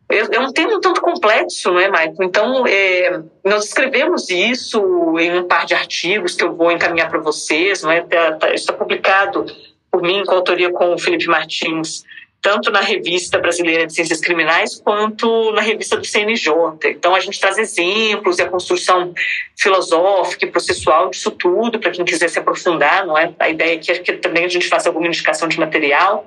É 0.10 0.40
um 0.40 0.54
tema 0.54 0.78
um 0.78 0.80
tanto 0.80 1.02
complexo, 1.02 1.70
não 1.70 1.80
é, 1.82 1.90
Maicon? 1.90 2.24
Então, 2.24 2.66
é, 2.66 3.22
nós 3.44 3.66
escrevemos 3.66 4.30
isso 4.30 4.80
em 5.20 5.38
um 5.38 5.44
par 5.44 5.66
de 5.66 5.74
artigos 5.74 6.34
que 6.34 6.46
eu 6.46 6.56
vou 6.56 6.72
encaminhar 6.72 7.10
para 7.10 7.20
vocês, 7.20 7.84
não 7.84 7.92
é? 7.92 8.00
Está 8.00 8.32
tá, 8.36 8.48
tá 8.48 8.74
publicado 8.74 9.46
por 9.92 10.02
mim, 10.02 10.24
com 10.26 10.36
autoria 10.36 10.72
com 10.72 10.94
o 10.94 10.98
Felipe 10.98 11.28
Martins, 11.28 12.06
tanto 12.42 12.72
na 12.72 12.82
revista 12.82 13.40
brasileira 13.40 13.86
de 13.86 13.94
ciências 13.94 14.20
criminais 14.22 14.80
quanto 14.80 15.52
na 15.52 15.62
revista 15.62 15.98
do 15.98 16.06
CNJ. 16.06 16.52
Então 16.86 17.14
a 17.16 17.20
gente 17.20 17.40
traz 17.40 17.58
exemplos 17.58 18.40
e 18.40 18.42
a 18.42 18.50
construção 18.50 19.14
filosófica 19.58 20.46
e 20.46 20.52
processual 20.52 21.10
disso 21.10 21.32
tudo 21.32 21.80
para 21.80 21.92
quem 21.92 22.06
quiser 22.06 22.30
se 22.30 22.40
aprofundar, 22.40 23.06
não 23.06 23.18
é? 23.18 23.34
A 23.40 23.50
ideia 23.50 23.76
aqui 23.76 23.92
é 23.92 24.00
que 24.00 24.14
também 24.14 24.46
a 24.46 24.50
gente 24.50 24.68
faça 24.68 24.90
alguma 24.90 25.08
indicação 25.08 25.48
de 25.48 25.60
material. 25.60 26.26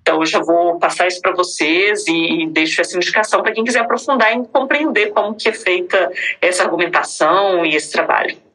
Então, 0.00 0.20
eu 0.20 0.26
já 0.26 0.40
vou 0.40 0.78
passar 0.78 1.06
isso 1.06 1.20
para 1.20 1.34
vocês 1.34 2.06
e 2.08 2.46
deixo 2.50 2.80
essa 2.80 2.96
indicação 2.96 3.42
para 3.42 3.52
quem 3.52 3.62
quiser 3.62 3.80
aprofundar 3.80 4.34
e 4.34 4.42
compreender 4.46 5.10
como 5.10 5.34
que 5.34 5.50
é 5.50 5.52
feita 5.52 6.10
essa 6.40 6.62
argumentação 6.62 7.66
e 7.66 7.76
esse 7.76 7.92
trabalho. 7.92 8.47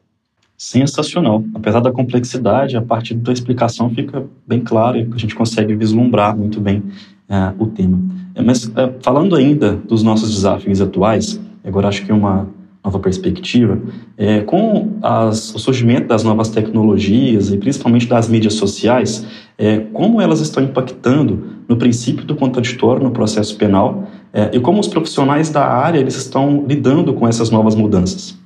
Sensacional. 0.56 1.44
Apesar 1.54 1.80
da 1.80 1.90
complexidade, 1.90 2.76
a 2.76 2.82
partir 2.82 3.14
da 3.14 3.32
explicação 3.32 3.90
fica 3.90 4.24
bem 4.46 4.60
claro 4.60 4.98
e 4.98 5.08
a 5.12 5.18
gente 5.18 5.34
consegue 5.34 5.74
vislumbrar 5.74 6.36
muito 6.36 6.60
bem 6.60 6.82
é, 7.28 7.52
o 7.58 7.66
tema. 7.66 7.98
É, 8.34 8.42
mas 8.42 8.70
é, 8.76 8.92
falando 9.00 9.34
ainda 9.34 9.72
dos 9.72 10.02
nossos 10.02 10.30
desafios 10.34 10.80
atuais, 10.80 11.40
agora 11.64 11.88
acho 11.88 12.04
que 12.04 12.12
uma 12.12 12.48
nova 12.84 12.98
perspectiva, 12.98 13.80
é, 14.16 14.40
com 14.42 14.98
as, 15.02 15.54
o 15.54 15.58
surgimento 15.58 16.06
das 16.08 16.22
novas 16.22 16.50
tecnologias 16.50 17.50
e 17.50 17.56
principalmente 17.56 18.06
das 18.06 18.28
mídias 18.28 18.54
sociais, 18.54 19.26
é, 19.56 19.78
como 19.78 20.20
elas 20.20 20.40
estão 20.40 20.62
impactando 20.62 21.42
no 21.66 21.76
princípio 21.76 22.26
do 22.26 22.36
contraditório 22.36 23.02
no 23.02 23.10
processo 23.10 23.56
penal 23.56 24.06
é, 24.32 24.50
e 24.52 24.60
como 24.60 24.80
os 24.80 24.86
profissionais 24.86 25.48
da 25.48 25.66
área 25.66 25.98
eles 25.98 26.14
estão 26.16 26.64
lidando 26.68 27.14
com 27.14 27.26
essas 27.26 27.48
novas 27.48 27.74
mudanças? 27.74 28.38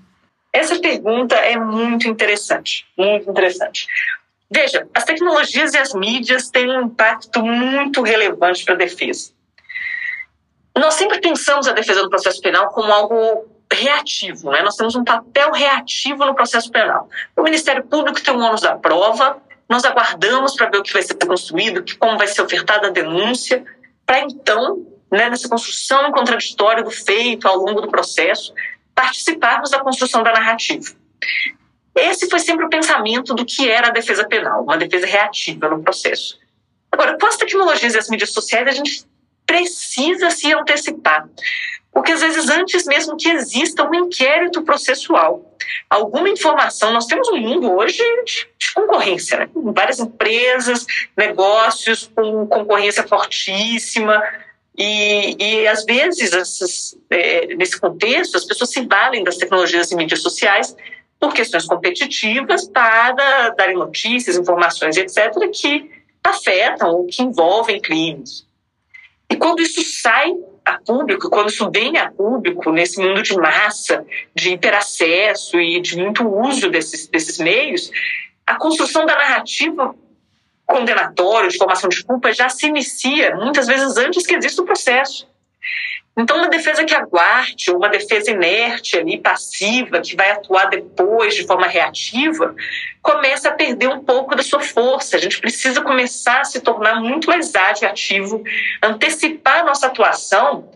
Essa 0.59 0.77
pergunta 0.81 1.37
é 1.37 1.57
muito 1.57 2.09
interessante, 2.09 2.85
muito 2.97 3.31
interessante. 3.31 3.87
Veja, 4.51 4.89
as 4.93 5.05
tecnologias 5.05 5.73
e 5.73 5.79
as 5.79 5.95
mídias 5.95 6.51
têm 6.51 6.69
um 6.69 6.83
impacto 6.83 7.41
muito 7.45 8.03
relevante 8.03 8.65
para 8.65 8.75
a 8.75 8.77
defesa. 8.77 9.31
Nós 10.77 10.95
sempre 10.95 11.21
pensamos 11.21 11.69
a 11.69 11.73
defesa 11.73 12.03
do 12.03 12.11
processo 12.11 12.41
penal 12.41 12.71
como 12.71 12.93
algo 12.93 13.47
reativo, 13.73 14.51
né? 14.51 14.61
Nós 14.63 14.75
temos 14.75 14.97
um 14.97 15.05
papel 15.05 15.53
reativo 15.53 16.27
no 16.27 16.35
processo 16.35 16.73
penal. 16.73 17.09
O 17.37 17.43
Ministério 17.45 17.85
Público 17.85 18.21
tem 18.21 18.35
um 18.35 18.43
ônus 18.43 18.63
da 18.63 18.75
prova, 18.75 19.41
nós 19.69 19.85
aguardamos 19.85 20.57
para 20.57 20.71
ver 20.71 20.79
o 20.79 20.83
que 20.83 20.93
vai 20.93 21.03
ser 21.03 21.15
construído, 21.15 21.85
como 22.01 22.19
vai 22.19 22.27
ser 22.27 22.43
ofertada 22.43 22.89
a 22.89 22.91
denúncia, 22.91 23.65
para 24.05 24.21
então, 24.23 24.85
né, 25.09 25.31
nessa 25.31 25.49
construção 25.49 26.11
contraditória 26.11 26.83
do 26.83 26.91
feito 26.91 27.47
ao 27.47 27.59
longo 27.59 27.81
do 27.81 27.89
processo, 27.89 28.53
participarmos 28.99 29.71
da 29.71 29.79
construção 29.79 30.25
da 30.25 30.33
narrativa. 30.33 30.93
Esse 31.95 32.29
foi 32.29 32.41
sempre 32.41 32.67
o 32.67 32.69
pensamento 32.69 33.33
do 33.33 33.47
que 33.47 33.71
era 33.71 33.89
a 33.89 33.93
defesa 33.93 34.27
penal, 34.27 34.65
uma 34.65 34.77
defesa 34.77 35.07
reativa 35.07 35.69
no 35.69 35.85
processo. 35.85 36.37
Agora, 36.91 37.17
com 37.17 37.27
as 37.27 37.37
tecnologias 37.37 37.95
e 37.95 37.99
as 37.99 38.09
mídias 38.09 38.33
sociais, 38.33 38.67
a 38.67 38.73
gente 38.73 39.07
precisa 39.47 40.31
se 40.31 40.53
antecipar. 40.53 41.29
Porque 41.93 42.11
às 42.11 42.21
vezes, 42.21 42.49
antes 42.49 42.87
mesmo 42.87 43.17
que 43.17 43.29
exista 43.29 43.89
um 43.89 43.95
inquérito 43.95 44.63
processual, 44.63 45.57
alguma 45.89 46.29
informação, 46.29 46.93
nós 46.93 47.07
temos 47.07 47.29
um 47.29 47.37
mundo 47.37 47.73
hoje 47.73 48.03
de 48.27 48.73
concorrência, 48.75 49.39
né? 49.39 49.49
várias 49.55 50.01
empresas, 50.01 50.85
negócios 51.17 52.11
com 52.15 52.47
concorrência 52.49 53.07
fortíssima, 53.07 54.21
e, 54.79 55.37
e 55.39 55.67
às 55.67 55.85
vezes, 55.85 56.33
essas, 56.33 56.97
é, 57.11 57.55
nesse 57.57 57.81
contexto, 57.81 58.37
as 58.37 58.45
pessoas 58.45 58.71
se 58.71 58.87
valem 58.87 59.25
das 59.25 59.37
tecnologias 59.37 59.91
e 59.91 59.97
mídias 59.97 60.23
sociais 60.23 60.77
por 61.19 61.35
questões 61.35 61.67
competitivas 61.67 62.69
para 62.69 63.51
darem 63.51 63.77
notícias, 63.77 64.37
informações, 64.37 64.97
etc., 64.97 65.33
que 65.53 65.91
afetam 66.23 66.91
ou 66.91 67.07
que 67.07 67.23
envolvem 67.23 67.81
crimes. 67.81 68.47
E 69.29 69.35
quando 69.35 69.61
isso 69.61 69.83
sai 69.83 70.33
a 70.65 70.79
público, 70.79 71.29
quando 71.29 71.49
isso 71.49 71.69
vem 71.71 71.97
a 71.99 72.11
público, 72.13 72.71
nesse 72.71 73.01
mundo 73.01 73.21
de 73.21 73.35
massa, 73.37 74.07
de 74.33 74.53
hiperacesso 74.53 75.59
e 75.59 75.81
de 75.81 75.97
muito 75.97 76.25
uso 76.29 76.71
desses, 76.71 77.09
desses 77.09 77.39
meios, 77.39 77.91
a 78.47 78.55
construção 78.55 79.05
da 79.05 79.17
narrativa 79.17 79.93
condenatória, 80.69 81.49
de 81.49 81.57
formação 81.57 81.89
de 81.89 82.05
culpa, 82.05 82.33
já 82.33 82.49
se 82.51 82.67
inicia 82.67 83.35
muitas 83.35 83.67
vezes 83.67 83.97
antes 83.97 84.27
que 84.27 84.35
exista 84.35 84.61
o 84.61 84.67
processo. 84.67 85.27
Então, 86.17 86.37
uma 86.37 86.49
defesa 86.49 86.85
que 86.85 86.95
aguarde, 86.95 87.71
uma 87.71 87.89
defesa 87.89 88.33
inerte 88.33 88.99
ali, 88.99 89.19
passiva, 89.19 90.01
que 90.01 90.17
vai 90.17 90.33
atuar 90.33 90.67
depois 90.67 91.35
de 91.35 91.47
forma 91.47 91.67
reativa, 91.67 92.55
começa 93.01 93.49
a 93.49 93.53
perder 93.53 93.89
um 93.89 94.03
pouco 94.05 94.35
da 94.35 94.43
sua 94.43 94.61
força. 94.61 95.17
A 95.17 95.21
gente 95.21 95.41
precisa 95.41 95.81
começar 95.81 96.41
a 96.41 96.45
se 96.45 96.61
tornar 96.61 97.01
muito 97.01 97.29
mais 97.29 97.55
ágil, 97.55 97.89
ativo, 97.89 98.43
antecipar 98.83 99.61
a 99.61 99.65
nossa 99.65 99.87
atuação, 99.87 100.69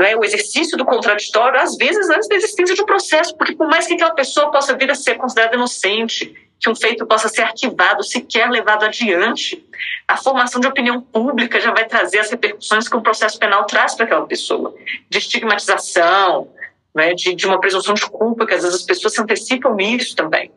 né, 0.00 0.16
o 0.16 0.24
exercício 0.24 0.78
do 0.78 0.84
contraditório, 0.84 1.60
às 1.60 1.76
vezes 1.76 2.08
antes 2.08 2.26
da 2.26 2.34
existência 2.34 2.74
de 2.74 2.80
um 2.80 2.86
processo, 2.86 3.36
porque 3.36 3.54
por 3.54 3.68
mais 3.68 3.86
que 3.86 3.92
aquela 3.92 4.14
pessoa 4.14 4.50
possa 4.50 4.74
vir 4.74 4.90
a 4.90 4.94
ser 4.94 5.16
considerada 5.16 5.54
inocente, 5.54 6.34
que 6.58 6.70
um 6.70 6.74
feito 6.74 7.06
possa 7.06 7.28
ser 7.28 7.42
arquivado, 7.42 8.02
sequer 8.02 8.48
levado 8.50 8.84
adiante, 8.84 9.62
a 10.08 10.16
formação 10.16 10.58
de 10.58 10.66
opinião 10.66 11.02
pública 11.02 11.60
já 11.60 11.70
vai 11.70 11.86
trazer 11.86 12.18
as 12.18 12.30
repercussões 12.30 12.88
que 12.88 12.96
um 12.96 13.02
processo 13.02 13.38
penal 13.38 13.66
traz 13.66 13.94
para 13.94 14.06
aquela 14.06 14.26
pessoa, 14.26 14.74
de 15.10 15.18
estigmatização, 15.18 16.48
né, 16.94 17.12
de, 17.12 17.34
de 17.34 17.46
uma 17.46 17.60
presunção 17.60 17.92
de 17.92 18.06
culpa, 18.06 18.46
que 18.46 18.54
às 18.54 18.62
vezes 18.62 18.80
as 18.80 18.86
pessoas 18.86 19.12
se 19.12 19.20
antecipam 19.20 19.74
nisso 19.74 20.16
também. 20.16 20.50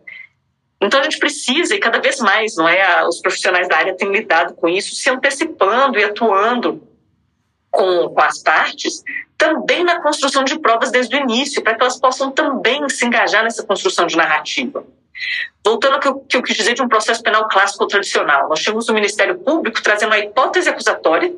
Então 0.82 1.02
a 1.02 1.04
gente 1.04 1.20
precisa, 1.20 1.76
e 1.76 1.80
cada 1.80 2.00
vez 2.00 2.20
mais, 2.22 2.56
não 2.56 2.68
é? 2.68 3.06
Os 3.06 3.20
profissionais 3.20 3.68
da 3.68 3.78
área 3.78 3.96
têm 3.96 4.10
lidado 4.10 4.54
com 4.54 4.70
isso, 4.70 4.96
se 4.96 5.10
antecipando 5.10 6.00
e 6.00 6.04
atuando 6.04 6.93
com, 7.74 8.10
com 8.10 8.22
as 8.22 8.38
partes, 8.38 9.04
também 9.36 9.84
na 9.84 10.00
construção 10.00 10.44
de 10.44 10.60
provas 10.60 10.92
desde 10.92 11.16
o 11.16 11.20
início, 11.20 11.62
para 11.64 11.76
que 11.76 11.82
elas 11.82 12.00
possam 12.00 12.32
também 12.32 12.88
se 12.88 13.04
engajar 13.06 13.44
nessa 13.44 13.64
construção 13.64 14.06
de 14.06 14.16
narrativa. 14.16 14.86
Voltando 15.66 15.96
ao 15.96 16.00
que 16.00 16.08
eu, 16.08 16.20
que 16.20 16.38
eu 16.38 16.44
quis 16.44 16.56
dizer 16.56 16.76
de 16.76 16.84
um 16.84 16.88
processo 16.88 17.24
penal 17.24 17.48
clássico 17.48 17.88
tradicional, 17.88 18.48
nós 18.48 18.62
tínhamos 18.62 18.88
o 18.88 18.94
Ministério 18.94 19.40
Público 19.40 19.82
trazendo 19.82 20.14
a 20.14 20.20
hipótese 20.20 20.70
acusatória, 20.70 21.34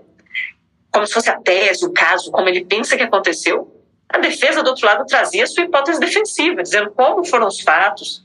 como 0.92 1.08
se 1.08 1.14
fosse 1.14 1.30
a 1.30 1.40
tese, 1.40 1.86
o 1.86 1.92
caso, 1.92 2.32
como 2.32 2.50
ele 2.50 2.66
pensa 2.66 2.98
que 2.98 3.04
aconteceu. 3.04 3.72
A 4.10 4.18
defesa, 4.18 4.62
do 4.62 4.70
outro 4.70 4.86
lado, 4.86 5.06
trazia 5.06 5.46
a 5.46 5.48
sua 5.48 5.64
hipótese 5.64 6.00
defensiva, 6.00 6.62
dizendo 6.62 6.92
como 6.92 7.24
foram 7.26 7.48
os 7.48 7.62
fatos, 7.62 8.22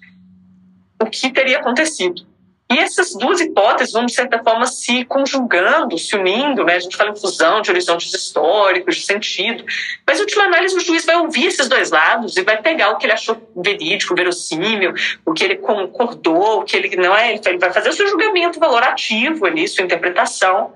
o 1.01 1.07
que 1.07 1.33
teria 1.33 1.59
acontecido. 1.59 2.27
E 2.71 2.79
essas 2.79 3.15
duas 3.15 3.41
hipóteses 3.41 3.93
vão, 3.93 4.07
de 4.07 4.13
certa 4.13 4.39
forma, 4.45 4.65
se 4.65 5.05
conjugando, 5.05 5.99
se 5.99 6.15
unindo, 6.15 6.65
né? 6.65 6.77
A 6.77 6.79
gente 6.79 6.97
fala 6.97 7.11
em 7.11 7.17
fusão 7.17 7.61
de 7.61 7.69
horizontes 7.69 8.15
históricos, 8.15 8.95
de 8.95 9.03
sentido. 9.03 9.65
Mas, 10.07 10.19
em 10.19 10.23
última 10.23 10.45
análise, 10.45 10.77
o 10.77 10.81
juiz 10.81 11.05
vai 11.05 11.17
ouvir 11.17 11.47
esses 11.47 11.69
dois 11.69 11.91
lados 11.91 12.37
e 12.37 12.43
vai 12.43 12.63
pegar 12.63 12.91
o 12.91 12.97
que 12.97 13.07
ele 13.07 13.13
achou 13.13 13.37
verídico, 13.57 14.15
verossímil, 14.15 14.95
o 15.27 15.33
que 15.33 15.43
ele 15.43 15.57
concordou, 15.57 16.61
o 16.61 16.65
que 16.65 16.77
ele 16.77 16.95
não 16.95 17.17
é. 17.17 17.35
Ele 17.45 17.59
vai 17.59 17.73
fazer 17.73 17.89
o 17.89 17.93
seu 17.93 18.07
julgamento 18.07 18.61
valorativo 18.61 19.47
ali, 19.47 19.67
sua 19.67 19.85
interpretação 19.85 20.73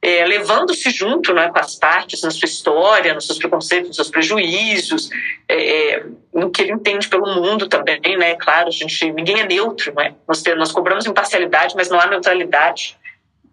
é, 0.00 0.24
levando-se 0.24 0.90
junto 0.90 1.34
né, 1.34 1.48
com 1.48 1.58
as 1.58 1.74
partes 1.74 2.22
na 2.22 2.30
sua 2.30 2.46
história, 2.46 3.14
nos 3.14 3.26
seus 3.26 3.38
preconceitos, 3.38 3.88
nos 3.88 3.96
seus 3.96 4.10
prejuízos, 4.10 5.10
é, 5.48 5.94
é, 5.94 6.06
no 6.32 6.50
que 6.50 6.62
ele 6.62 6.72
entende 6.72 7.08
pelo 7.08 7.26
mundo 7.34 7.68
também, 7.68 8.16
né? 8.16 8.36
Claro, 8.36 8.68
a 8.68 8.70
gente, 8.70 9.12
ninguém 9.12 9.40
é 9.40 9.46
neutro, 9.46 9.92
né? 9.94 10.14
Nós, 10.26 10.42
nós 10.56 10.72
cobramos 10.72 11.06
imparcialidade, 11.06 11.74
mas 11.76 11.90
não 11.90 12.00
há 12.00 12.06
neutralidade 12.06 12.96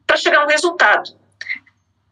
para 0.05 0.17
chegar 0.17 0.41
a 0.41 0.45
um 0.45 0.49
resultado. 0.49 1.11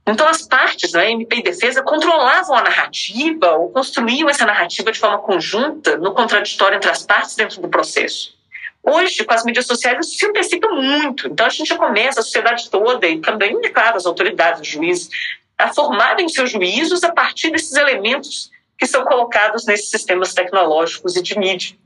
Então, 0.05 0.27
as 0.27 0.41
partes, 0.41 0.91
né, 0.91 1.11
MP 1.11 1.37
e 1.37 1.43
defesa, 1.43 1.81
controlavam 1.81 2.55
a 2.55 2.63
narrativa 2.63 3.53
ou 3.53 3.69
construíam 3.69 4.29
essa 4.29 4.45
narrativa 4.45 4.91
de 4.91 4.99
forma 4.99 5.19
conjunta 5.19 5.95
no 5.97 6.13
contraditório 6.13 6.75
entre 6.75 6.89
as 6.89 7.05
partes 7.05 7.35
dentro 7.35 7.61
do 7.61 7.69
processo. 7.69 8.35
Hoje, 8.83 9.23
com 9.23 9.33
as 9.33 9.45
mídias 9.45 9.65
sociais, 9.65 10.05
isso 10.05 10.17
se 10.17 10.25
antecipa 10.25 10.67
muito. 10.69 11.27
Então, 11.27 11.45
a 11.45 11.49
gente 11.49 11.69
já 11.69 11.77
começa, 11.77 12.19
a 12.19 12.23
sociedade 12.23 12.69
toda, 12.69 13.07
e 13.07 13.21
também, 13.21 13.57
é 13.63 13.69
claro, 13.69 13.95
as 13.95 14.05
autoridades, 14.05 14.61
os 14.61 14.67
juízes, 14.67 15.09
a 15.57 15.73
formarem 15.73 16.27
seus 16.27 16.51
juízos 16.51 17.03
a 17.03 17.11
partir 17.11 17.49
desses 17.51 17.73
elementos 17.73 18.51
que 18.77 18.85
são 18.85 19.05
colocados 19.05 19.65
nesses 19.65 19.89
sistemas 19.89 20.33
tecnológicos 20.33 21.15
e 21.15 21.21
de 21.21 21.39
mídia. 21.39 21.77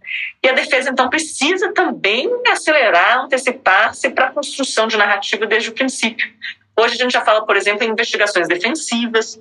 E 0.41 0.49
a 0.49 0.53
defesa, 0.53 0.89
então, 0.89 1.07
precisa 1.07 1.71
também 1.71 2.27
acelerar, 2.49 3.25
antecipar-se 3.25 4.09
para 4.09 4.27
a 4.27 4.31
construção 4.31 4.87
de 4.87 4.97
narrativa 4.97 5.45
desde 5.45 5.69
o 5.69 5.73
princípio. 5.73 6.27
Hoje 6.75 6.95
a 6.95 6.97
gente 6.97 7.11
já 7.11 7.21
fala, 7.21 7.45
por 7.45 7.55
exemplo, 7.55 7.83
em 7.83 7.91
investigações 7.91 8.47
defensivas, 8.47 9.39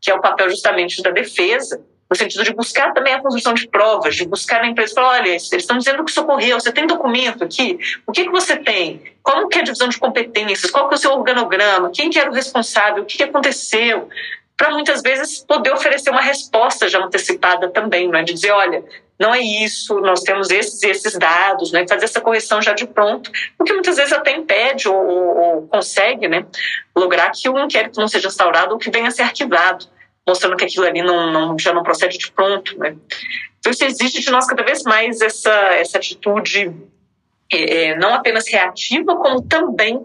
que 0.00 0.10
é 0.10 0.14
o 0.14 0.20
papel 0.20 0.48
justamente 0.48 1.02
da 1.02 1.10
defesa, 1.10 1.84
no 2.10 2.16
sentido 2.16 2.44
de 2.44 2.52
buscar 2.52 2.92
também 2.92 3.14
a 3.14 3.20
construção 3.20 3.54
de 3.54 3.66
provas, 3.68 4.14
de 4.14 4.26
buscar 4.26 4.60
na 4.60 4.68
empresa, 4.68 4.94
falar, 4.94 5.20
olha, 5.20 5.28
eles 5.28 5.52
estão 5.52 5.78
dizendo 5.78 6.04
que 6.04 6.10
isso 6.10 6.20
ocorreu, 6.20 6.60
você 6.60 6.72
tem 6.72 6.86
documento 6.86 7.44
aqui? 7.44 7.78
O 8.06 8.12
que, 8.12 8.24
que 8.24 8.30
você 8.30 8.56
tem? 8.56 9.02
Como 9.22 9.48
que 9.48 9.58
é 9.58 9.62
a 9.62 9.64
divisão 9.64 9.88
de 9.88 9.98
competências? 9.98 10.70
Qual 10.70 10.88
que 10.88 10.94
é 10.94 10.98
o 10.98 11.00
seu 11.00 11.12
organograma? 11.12 11.90
Quem 11.92 12.10
que 12.10 12.18
era 12.18 12.30
o 12.30 12.34
responsável? 12.34 13.02
O 13.02 13.06
que, 13.06 13.16
que 13.16 13.24
aconteceu? 13.24 14.08
Para 14.56 14.70
muitas 14.70 15.02
vezes 15.02 15.40
poder 15.40 15.72
oferecer 15.72 16.10
uma 16.10 16.20
resposta 16.20 16.88
já 16.88 17.02
antecipada 17.02 17.68
também, 17.70 18.14
é? 18.14 18.22
De 18.22 18.34
dizer, 18.34 18.52
olha, 18.52 18.84
não 19.18 19.34
é 19.34 19.40
isso, 19.40 19.98
nós 20.00 20.20
temos 20.20 20.50
esses 20.50 20.82
e 20.82 20.88
esses 20.88 21.18
dados, 21.18 21.72
né? 21.72 21.86
Fazer 21.88 22.04
essa 22.04 22.20
correção 22.20 22.60
já 22.60 22.74
de 22.74 22.86
pronto, 22.86 23.30
o 23.58 23.64
que 23.64 23.72
muitas 23.72 23.96
vezes 23.96 24.12
até 24.12 24.36
impede 24.36 24.88
ou, 24.88 24.94
ou, 24.94 25.36
ou 25.36 25.68
consegue, 25.68 26.28
né? 26.28 26.46
Lograr 26.94 27.30
que 27.30 27.48
o 27.48 27.58
inquérito 27.58 27.98
não 27.98 28.06
seja 28.06 28.28
instaurado 28.28 28.74
ou 28.74 28.78
que 28.78 28.90
venha 28.90 29.08
a 29.08 29.10
ser 29.10 29.22
arquivado 29.22 29.86
mostrando 30.26 30.56
que 30.56 30.64
aquilo 30.64 30.86
ali 30.86 31.02
não, 31.02 31.30
não, 31.30 31.58
já 31.58 31.72
não 31.72 31.82
procede 31.82 32.18
de 32.18 32.30
pronto, 32.30 32.78
né? 32.78 32.96
Então 33.58 33.72
isso 33.72 33.84
exige 33.84 34.20
de 34.20 34.30
nós 34.30 34.46
cada 34.46 34.62
vez 34.62 34.82
mais 34.82 35.20
essa, 35.20 35.50
essa 35.74 35.98
atitude 35.98 36.72
é, 37.52 37.88
é, 37.88 37.96
não 37.96 38.14
apenas 38.14 38.48
reativa, 38.48 39.16
como 39.16 39.42
também 39.42 40.00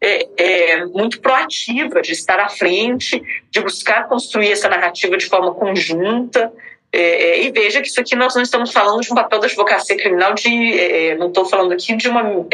é, 0.00 0.28
é, 0.36 0.84
muito 0.86 1.20
proativa, 1.20 2.02
de 2.02 2.12
estar 2.12 2.38
à 2.38 2.48
frente, 2.48 3.22
de 3.50 3.60
buscar 3.60 4.08
construir 4.08 4.52
essa 4.52 4.68
narrativa 4.68 5.16
de 5.16 5.26
forma 5.26 5.54
conjunta. 5.54 6.52
É, 6.92 7.00
é 7.00 7.42
e 7.42 7.50
veja 7.50 7.80
que 7.80 7.88
isso 7.88 8.00
aqui 8.00 8.14
nós 8.14 8.34
não 8.34 8.42
estamos 8.42 8.72
falando 8.72 9.00
de 9.00 9.12
um 9.12 9.16
papel 9.16 9.40
da 9.40 9.46
advocacia 9.46 9.96
criminal, 9.96 10.34
de, 10.34 10.78
é, 10.78 11.16
não 11.16 11.28
estou 11.28 11.44
falando 11.44 11.72
aqui 11.72 11.96
de 11.96 12.08
uma 12.08 12.46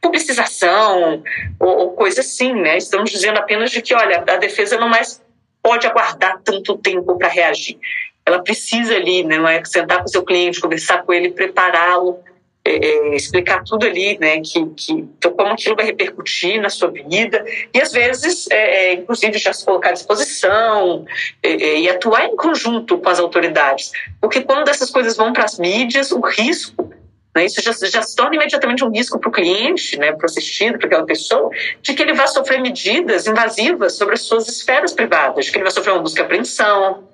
publicização 0.00 1.22
ou, 1.58 1.78
ou, 1.78 1.90
coisa 1.92 2.20
assim, 2.20 2.52
né? 2.54 2.78
Estamos 2.78 3.10
dizendo 3.10 3.38
apenas 3.38 3.70
de 3.70 3.82
que, 3.82 3.94
olha, 3.94 4.24
a 4.26 4.36
defesa 4.36 4.78
não 4.78 4.88
mais 4.88 5.20
pode 5.62 5.86
aguardar 5.86 6.40
tanto 6.42 6.76
tempo 6.78 7.16
para 7.16 7.28
reagir. 7.28 7.78
Ela 8.24 8.42
precisa 8.42 8.94
ali, 8.94 9.24
né, 9.24 9.38
não 9.38 9.48
é 9.48 9.64
sentar 9.64 9.98
com 9.98 10.04
o 10.04 10.08
seu 10.08 10.22
cliente, 10.24 10.60
conversar 10.60 11.02
com 11.02 11.12
ele, 11.12 11.30
prepará-lo 11.30 12.18
é, 12.64 12.76
é, 12.76 13.16
explicar 13.16 13.64
tudo 13.64 13.84
ali, 13.84 14.16
né, 14.20 14.40
que, 14.40 14.64
que 14.76 14.92
então, 14.92 15.32
como 15.32 15.52
aquilo 15.52 15.74
vai 15.74 15.84
repercutir 15.84 16.60
na 16.60 16.68
sua 16.68 16.92
vida 16.92 17.44
e 17.74 17.80
às 17.80 17.90
vezes, 17.90 18.48
é, 18.52 18.86
é 18.86 18.92
inclusive, 18.92 19.36
já 19.36 19.52
se 19.52 19.64
colocar 19.64 19.88
à 19.88 19.92
disposição 19.92 21.04
é, 21.42 21.50
é, 21.50 21.80
e 21.80 21.90
atuar 21.90 22.26
em 22.26 22.36
conjunto 22.36 22.98
com 22.98 23.08
as 23.08 23.18
autoridades, 23.18 23.90
porque 24.20 24.42
quando 24.42 24.68
essas 24.68 24.90
coisas 24.90 25.16
vão 25.16 25.32
para 25.32 25.44
as 25.44 25.58
mídias, 25.58 26.12
o 26.12 26.20
risco 26.20 26.92
né, 27.34 27.46
isso 27.46 27.62
já, 27.62 27.72
já 27.72 28.02
se 28.02 28.14
torna 28.14 28.36
imediatamente 28.36 28.84
um 28.84 28.90
risco 28.90 29.18
para 29.18 29.28
o 29.28 29.32
cliente, 29.32 29.98
né, 29.98 30.12
para 30.12 30.22
o 30.22 30.26
assistido, 30.26 30.78
para 30.78 30.86
aquela 30.86 31.06
pessoa, 31.06 31.50
de 31.80 31.94
que 31.94 32.02
ele 32.02 32.12
vai 32.12 32.28
sofrer 32.28 32.60
medidas 32.60 33.26
invasivas 33.26 33.94
sobre 33.94 34.14
as 34.14 34.22
suas 34.22 34.48
esferas 34.48 34.92
privadas, 34.92 35.46
de 35.46 35.50
que 35.50 35.56
ele 35.56 35.64
vai 35.64 35.72
sofrer 35.72 35.92
uma 35.92 36.02
busca 36.02 36.20
e 36.20 36.24
apreensão? 36.24 37.11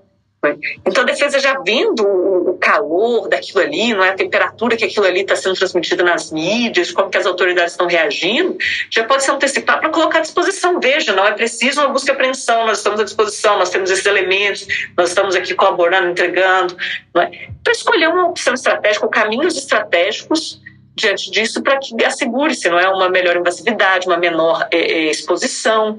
Então, 0.86 1.02
a 1.02 1.06
defesa 1.06 1.40
já 1.40 1.58
vendo 1.60 2.06
o 2.06 2.56
calor 2.58 3.28
daquilo 3.28 3.60
ali, 3.60 3.92
não 3.92 4.04
é 4.04 4.10
a 4.10 4.14
temperatura 4.14 4.76
que 4.76 4.84
aquilo 4.84 5.04
ali 5.04 5.22
está 5.22 5.34
sendo 5.34 5.56
transmitido 5.56 6.04
nas 6.04 6.30
mídias, 6.30 6.92
como 6.92 7.10
que 7.10 7.18
as 7.18 7.26
autoridades 7.26 7.72
estão 7.72 7.88
reagindo, 7.88 8.56
já 8.88 9.02
pode 9.04 9.24
se 9.24 9.30
antecipar 9.30 9.80
para 9.80 9.88
colocar 9.88 10.18
à 10.18 10.20
disposição. 10.20 10.78
Veja, 10.78 11.12
não 11.12 11.26
é 11.26 11.32
preciso 11.32 11.80
uma 11.80 11.88
busca 11.88 12.12
e 12.12 12.14
apreensão, 12.14 12.66
nós 12.66 12.78
estamos 12.78 13.00
à 13.00 13.04
disposição, 13.04 13.58
nós 13.58 13.70
temos 13.70 13.90
esses 13.90 14.06
elementos, 14.06 14.66
nós 14.96 15.08
estamos 15.08 15.34
aqui 15.34 15.54
colaborando, 15.54 16.10
entregando. 16.10 16.76
É? 17.16 17.48
Para 17.64 17.72
escolher 17.72 18.08
uma 18.08 18.28
opção 18.28 18.54
estratégica, 18.54 19.08
caminhos 19.08 19.56
estratégicos 19.56 20.60
diante 20.94 21.30
disso 21.30 21.62
para 21.62 21.78
que 21.78 22.04
assegure-se, 22.04 22.68
não 22.68 22.78
é 22.78 22.88
uma 22.88 23.08
melhor 23.08 23.36
invasividade, 23.36 24.06
uma 24.06 24.16
menor 24.16 24.66
é, 24.70 25.10
exposição, 25.10 25.98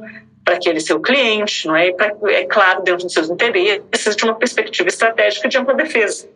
para 0.50 0.56
aquele 0.56 0.80
seu 0.80 1.00
cliente, 1.00 1.68
não 1.68 1.76
é? 1.76 1.92
Pra, 1.92 2.12
é 2.30 2.44
claro, 2.46 2.82
dentro 2.82 3.06
dos 3.06 3.14
seus 3.14 3.30
interesses, 3.30 4.16
de 4.16 4.24
uma 4.24 4.34
perspectiva 4.34 4.90
estratégica 4.90 5.48
de 5.48 5.58
ampla 5.60 5.76
defesa. 5.76 6.28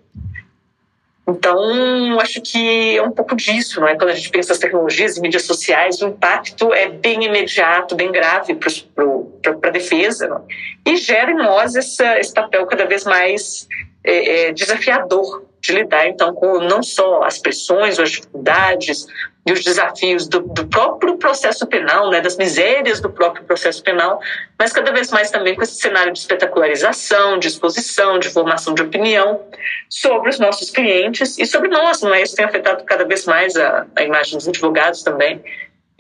Então, 1.28 2.20
acho 2.20 2.42
que 2.42 2.98
é 2.98 3.02
um 3.02 3.10
pouco 3.10 3.36
disso, 3.36 3.80
não 3.80 3.88
é? 3.88 3.96
Quando 3.96 4.10
a 4.10 4.14
gente 4.14 4.30
pensa 4.30 4.54
as 4.54 4.60
tecnologias 4.60 5.18
e 5.18 5.22
mídias 5.22 5.44
sociais, 5.44 6.00
o 6.02 6.10
impacto 6.10 6.72
é 6.74 6.90
bem 6.90 7.24
imediato, 7.24 7.96
bem 7.96 8.12
grave 8.12 8.56
para 8.56 9.70
a 9.70 9.72
defesa, 9.72 10.28
não? 10.28 10.46
É? 10.86 10.92
e 10.92 10.98
gera 10.98 11.32
em 11.32 11.36
nós 11.36 11.76
essa, 11.76 12.20
esse 12.20 12.34
papel 12.34 12.68
cada 12.68 12.86
vez 12.86 13.06
mais 13.06 13.68
é, 14.04 14.50
é, 14.50 14.52
desafiador 14.52 15.46
de 15.62 15.72
lidar, 15.72 16.08
então, 16.08 16.36
com 16.36 16.60
não 16.60 16.84
só 16.84 17.24
as 17.24 17.40
pressões, 17.40 17.98
as 17.98 18.12
dificuldades, 18.12 19.08
e 19.46 19.52
os 19.52 19.64
desafios 19.64 20.28
do, 20.28 20.40
do, 20.40 20.66
próprio 20.68 21.18
processo 21.18 21.68
penal, 21.68 22.10
né, 22.10 22.22
das 22.22 22.38
misérias 22.38 23.02
do 23.02 23.10
próprio 23.10 23.44
processo 23.44 23.84
penal, 23.84 24.20
mas 24.58 24.72
cada 24.72 24.92
vez 24.92 25.12
mais 25.12 25.30
também 25.30 25.54
com 25.54 25.62
esse 25.62 25.76
cenário 25.76 26.14
de 26.14 26.20
espetacularização, 26.20 27.38
de 27.38 27.50
exposição, 27.50 28.20
de 28.20 28.30
formação 28.30 28.74
de 28.74 28.82
opinião 28.82 29.42
sobre 29.90 30.30
os 30.30 30.40
nossos 30.40 30.70
clientes 30.70 31.38
e 31.38 31.46
sobre 31.46 31.68
nós, 31.68 32.02
não 32.02 32.14
é? 32.14 32.22
Isso 32.22 32.36
tem 32.36 32.46
afetado 32.46 32.86
cada 32.86 33.04
vez 33.06 33.26
mais 33.26 33.56
a, 33.58 33.86
a 33.96 34.04
imagem 34.04 34.38
dos 34.38 34.48
advogados 34.48 35.04
também, 35.04 35.44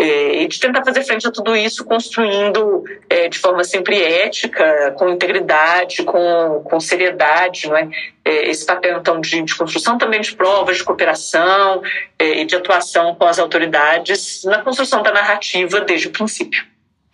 e 0.06 0.48
de 0.48 0.60
tentar 0.60 0.84
fazer 0.84 1.04
frente 1.04 1.28
a 1.28 1.32
tudo 1.32 1.56
isso 1.56 1.86
construindo 1.86 2.84
é, 3.10 3.30
de 3.30 3.38
forma 3.38 3.63
sempre 3.63 4.02
ética, 4.02 4.94
com 4.98 5.10
integridade, 5.10 6.04
com, 6.04 6.62
com 6.63 6.80
seriedade, 6.80 7.68
não 7.68 7.78
é? 7.78 7.89
é 8.26 8.50
esse 8.50 8.66
papel 8.66 9.00
então 9.00 9.22
de, 9.22 9.42
de, 9.42 9.56
construção 9.56 9.98
também 9.98 10.22
de 10.22 10.36
provas, 10.36 10.78
de 10.78 10.84
cooperação 10.84 11.82
é, 12.20 12.42
e 12.42 12.46
de 12.46 12.56
atuação 12.56 13.16
com 13.16 13.26
as 13.26 13.39
autoridades 13.39 14.44
na 14.46 14.60
construção 14.60 15.02
da 15.02 15.12
narrativa 15.12 15.82
desde 15.82 16.08
o 16.08 16.12
princípio. 16.12 16.66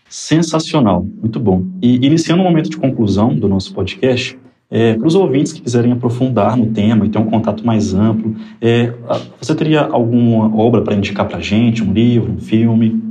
Sensacional, 0.09 1.03
muito 1.03 1.39
bom. 1.39 1.63
E 1.81 1.95
iniciando 1.97 2.41
o 2.41 2.45
momento 2.45 2.69
de 2.69 2.77
conclusão 2.77 3.33
do 3.35 3.47
nosso 3.47 3.73
podcast, 3.73 4.37
é, 4.71 4.93
para 4.93 5.07
os 5.07 5.15
ouvintes 5.15 5.51
que 5.51 5.61
quiserem 5.61 5.91
aprofundar 5.91 6.55
no 6.55 6.71
tema 6.71 7.05
e 7.05 7.09
ter 7.09 7.17
um 7.17 7.29
contato 7.29 7.65
mais 7.65 7.93
amplo, 7.93 8.35
é, 8.61 8.93
você 9.39 9.55
teria 9.55 9.81
alguma 9.81 10.55
obra 10.55 10.81
para 10.83 10.93
indicar 10.93 11.27
para 11.27 11.37
a 11.37 11.41
gente, 11.41 11.83
um 11.83 11.91
livro, 11.91 12.31
um 12.31 12.39
filme? 12.39 13.01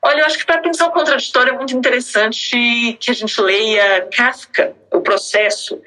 Olha, 0.00 0.20
eu 0.20 0.26
acho 0.26 0.38
que 0.38 0.46
para 0.46 0.58
pensar 0.58 0.86
o 0.86 0.92
contraditório 0.92 1.52
é 1.52 1.56
muito 1.56 1.76
interessante 1.76 2.96
que 3.00 3.10
a 3.10 3.14
gente 3.14 3.40
leia 3.40 4.06
Kafka, 4.14 4.72
O 4.92 5.00
Processo. 5.00 5.80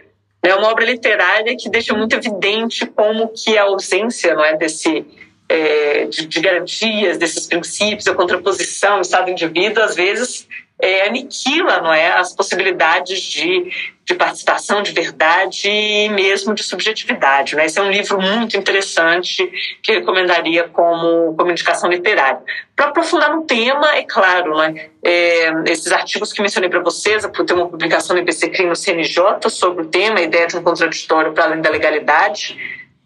É 0.43 0.53
uma 0.55 0.69
obra 0.69 0.85
literária 0.85 1.55
que 1.55 1.69
deixa 1.69 1.93
muito 1.93 2.13
evidente 2.13 2.85
como 2.85 3.29
que 3.29 3.57
a 3.57 3.63
ausência 3.63 4.33
não 4.33 4.43
é, 4.43 4.57
desse, 4.57 5.05
é, 5.47 6.05
de, 6.05 6.25
de, 6.25 6.39
garantias, 6.41 7.17
desses 7.17 7.47
princípios, 7.47 8.07
a 8.07 8.13
contraposição 8.13 8.99
Estado-indivíduo, 8.99 9.83
às 9.83 9.95
vezes 9.95 10.47
é, 10.81 11.07
aniquila 11.07 11.79
não 11.79 11.93
é, 11.93 12.11
as 12.11 12.33
possibilidades 12.33 13.21
de, 13.21 13.71
de 14.03 14.15
participação, 14.15 14.81
de 14.81 14.91
verdade 14.91 15.69
e 15.69 16.09
mesmo 16.09 16.55
de 16.55 16.63
subjetividade. 16.63 17.55
Né? 17.55 17.67
Esse 17.67 17.79
é 17.79 17.83
um 17.83 17.91
livro 17.91 18.19
muito 18.19 18.57
interessante 18.57 19.49
que 19.83 19.93
recomendaria 19.93 20.67
como, 20.69 21.35
como 21.35 21.51
indicação 21.51 21.89
literária. 21.89 22.41
Para 22.75 22.87
aprofundar 22.87 23.33
no 23.35 23.43
tema, 23.43 23.95
é 23.95 24.03
claro, 24.03 24.57
né? 24.57 24.89
É, 25.03 25.51
esses 25.67 25.91
artigos 25.91 26.33
que 26.33 26.41
mencionei 26.41 26.69
para 26.69 26.79
vocês, 26.79 27.25
por 27.27 27.45
ter 27.45 27.53
uma 27.53 27.69
publicação 27.69 28.15
no 28.15 28.21
IPC 28.23 28.63
no 28.65 28.75
CNJ 28.75 29.49
sobre 29.49 29.83
o 29.83 29.87
tema, 29.87 30.19
a 30.19 30.23
ideia 30.23 30.47
de 30.47 30.57
um 30.57 30.63
contraditório 30.63 31.31
para 31.31 31.45
além 31.45 31.61
da 31.61 31.69
legalidade. 31.69 32.57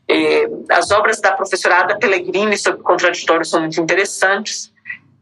É, 0.07 0.47
as 0.69 0.91
obras 0.91 1.19
da 1.19 1.31
professorada 1.31 1.97
Pellegrini 1.97 2.57
sobre 2.57 2.81
contraditório 2.81 3.43
são 3.43 3.61
muito 3.61 3.81
interessantes. 3.81 4.71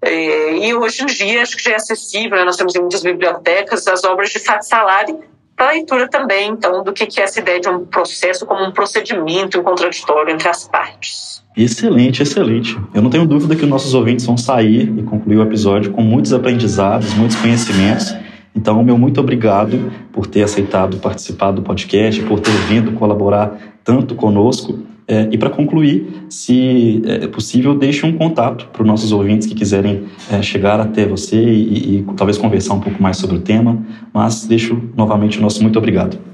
É, 0.04 0.58
e 0.58 0.74
hoje 0.74 1.04
em 1.04 1.06
dia 1.06 1.42
acho 1.42 1.56
que 1.56 1.63
já 1.63 1.72
é 1.72 1.76
acessível, 1.76 2.38
né? 2.38 2.44
nós 2.44 2.58
temos 2.58 2.76
em 2.76 2.80
muitas 2.80 3.02
bibliotecas 3.02 3.88
as 3.88 4.04
obras 4.04 4.30
de 4.30 4.39
Fat 4.39 4.62
Salari 4.62 5.16
para 5.56 5.72
leitura 5.72 6.10
também, 6.10 6.50
então, 6.50 6.84
do 6.84 6.92
que 6.92 7.20
é 7.20 7.24
essa 7.24 7.39
ideia 7.39 7.60
de 7.60 7.70
um 7.70 7.86
processo 7.86 8.46
como 8.46 8.66
um 8.66 8.72
procedimento 8.72 9.60
um 9.60 9.63
contraditório 9.63 10.34
entre 10.34 10.50
as 10.50 10.68
partes. 10.68 11.44
Excelente, 11.56 12.24
excelente. 12.24 12.78
Eu 12.94 13.02
não 13.02 13.12
tenho 13.12 13.26
dúvida 13.28 13.56
que 13.56 13.63
os 13.63 13.70
nossos 13.70 13.94
ouvintes 13.94 14.26
vão 14.26 14.36
sair 14.36 14.92
e 14.98 15.04
concluir 15.04 15.38
o 15.38 15.44
episódio 15.44 15.92
com 15.92 16.02
muitos 16.02 16.34
aprendizados, 16.34 17.13
muitos 17.13 17.38
conhecimentos. 17.38 18.16
Então, 18.56 18.84
meu 18.84 18.98
muito 18.98 19.20
obrigado 19.20 19.92
por 20.12 20.26
ter 20.26 20.44
aceitado 20.44 20.98
participar 20.98 21.52
do 21.52 21.62
podcast, 21.62 22.22
por 22.24 22.39
ter 22.39 22.52
vindo 22.68 22.94
colaborar 22.94 23.58
tanto 23.84 24.16
conosco. 24.16 24.80
É, 25.08 25.28
e 25.32 25.38
para 25.38 25.50
concluir, 25.50 26.26
se 26.30 27.02
é 27.06 27.28
possível, 27.28 27.78
deixe 27.78 28.06
um 28.06 28.13
contato 28.13 28.68
para 28.72 28.82
os 28.82 28.88
nossos 28.88 29.12
ouvintes 29.12 29.48
que 29.48 29.54
quiserem 29.54 30.04
é, 30.32 30.42
chegar 30.42 30.80
até 30.80 31.06
você 31.06 31.38
e, 31.38 32.00
e, 32.00 32.06
talvez 32.16 32.38
conversar 32.38 32.74
um 32.74 32.80
pouco 32.80 33.02
mais 33.02 33.18
sobre 33.18 33.36
o 33.36 33.42
tema. 33.42 33.84
Mas 34.13 34.46
deixo 34.46 34.82
novamente 34.96 35.39
o 35.39 35.42
nosso 35.42 35.62
muito 35.62 35.78
obrigado. 35.78 36.33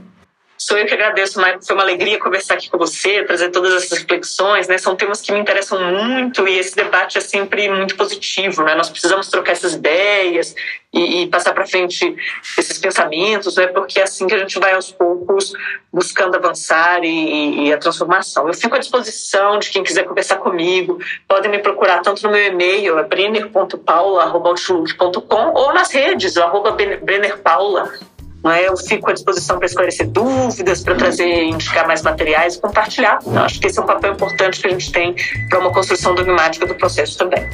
Sou 0.61 0.77
eu 0.77 0.85
que 0.85 0.93
agradeço, 0.93 1.39
Maicon. 1.39 1.61
Foi 1.61 1.73
uma 1.73 1.83
alegria 1.83 2.19
conversar 2.19 2.55
aqui 2.55 2.69
com 2.69 2.77
você, 2.77 3.23
trazer 3.23 3.49
todas 3.49 3.73
essas 3.73 3.99
reflexões, 3.99 4.67
né? 4.67 4.77
São 4.77 4.93
temas 4.93 5.21
que 5.21 5.31
me 5.31 5.39
interessam 5.39 5.79
muito 5.81 6.45
e 6.45 6.59
esse 6.59 6.75
debate 6.75 7.17
é 7.17 7.21
sempre 7.21 7.69
muito 7.69 7.95
positivo, 7.95 8.61
né? 8.63 8.75
Nós 8.75 8.89
precisamos 8.89 9.29
trocar 9.29 9.53
essas 9.53 9.75
ideias 9.75 10.53
e, 10.91 11.21
e 11.21 11.27
passar 11.27 11.53
para 11.53 11.65
frente 11.65 12.13
esses 12.57 12.77
pensamentos, 12.77 13.55
né? 13.55 13.67
Porque 13.67 14.01
é 14.01 14.03
assim 14.03 14.27
que 14.27 14.35
a 14.35 14.37
gente 14.37 14.59
vai 14.59 14.73
aos 14.73 14.91
poucos 14.91 15.53
buscando 15.93 16.35
avançar 16.35 17.05
e, 17.05 17.67
e 17.67 17.73
a 17.73 17.77
transformação. 17.77 18.45
Eu 18.45 18.53
fico 18.53 18.75
à 18.75 18.79
disposição 18.79 19.59
de 19.59 19.69
quem 19.69 19.81
quiser 19.81 20.03
conversar 20.03 20.39
comigo. 20.39 20.99
Podem 21.25 21.49
me 21.49 21.59
procurar 21.59 22.01
tanto 22.01 22.21
no 22.23 22.31
meu 22.31 22.45
e-mail, 22.45 22.99
é 22.99 23.03
brenner.paula.com 23.03 25.53
ou 25.53 25.73
nas 25.73 25.89
redes, 25.89 26.35
arroba 26.35 26.71
brennerpaula 26.71 27.93
é? 28.05 28.18
Eu 28.43 28.77
fico 28.77 29.09
à 29.09 29.13
disposição 29.13 29.57
para 29.57 29.65
esclarecer 29.65 30.07
dúvidas, 30.07 30.81
para 30.81 30.95
trazer, 30.95 31.43
indicar 31.43 31.85
mais 31.85 32.01
materiais 32.01 32.55
e 32.55 32.61
compartilhar. 32.61 33.19
Eu 33.25 33.37
acho 33.39 33.59
que 33.59 33.67
esse 33.67 33.77
é 33.77 33.81
um 33.81 33.85
papel 33.85 34.13
importante 34.13 34.61
que 34.61 34.67
a 34.67 34.71
gente 34.71 34.91
tem 34.91 35.15
para 35.49 35.59
uma 35.59 35.71
construção 35.71 36.15
dogmática 36.15 36.65
do 36.65 36.75
processo 36.75 37.17
também. 37.17 37.49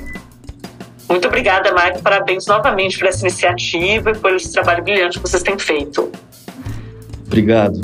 Muito 1.10 1.28
obrigada, 1.28 1.72
Mário. 1.74 2.02
Parabéns 2.02 2.46
novamente 2.46 2.98
por 3.00 3.08
essa 3.08 3.22
iniciativa 3.22 4.12
e 4.12 4.18
por 4.18 4.34
esse 4.34 4.52
trabalho 4.52 4.84
brilhante 4.84 5.20
que 5.20 5.28
vocês 5.28 5.42
têm 5.42 5.58
feito. 5.58 6.12
Obrigado. 7.26 7.80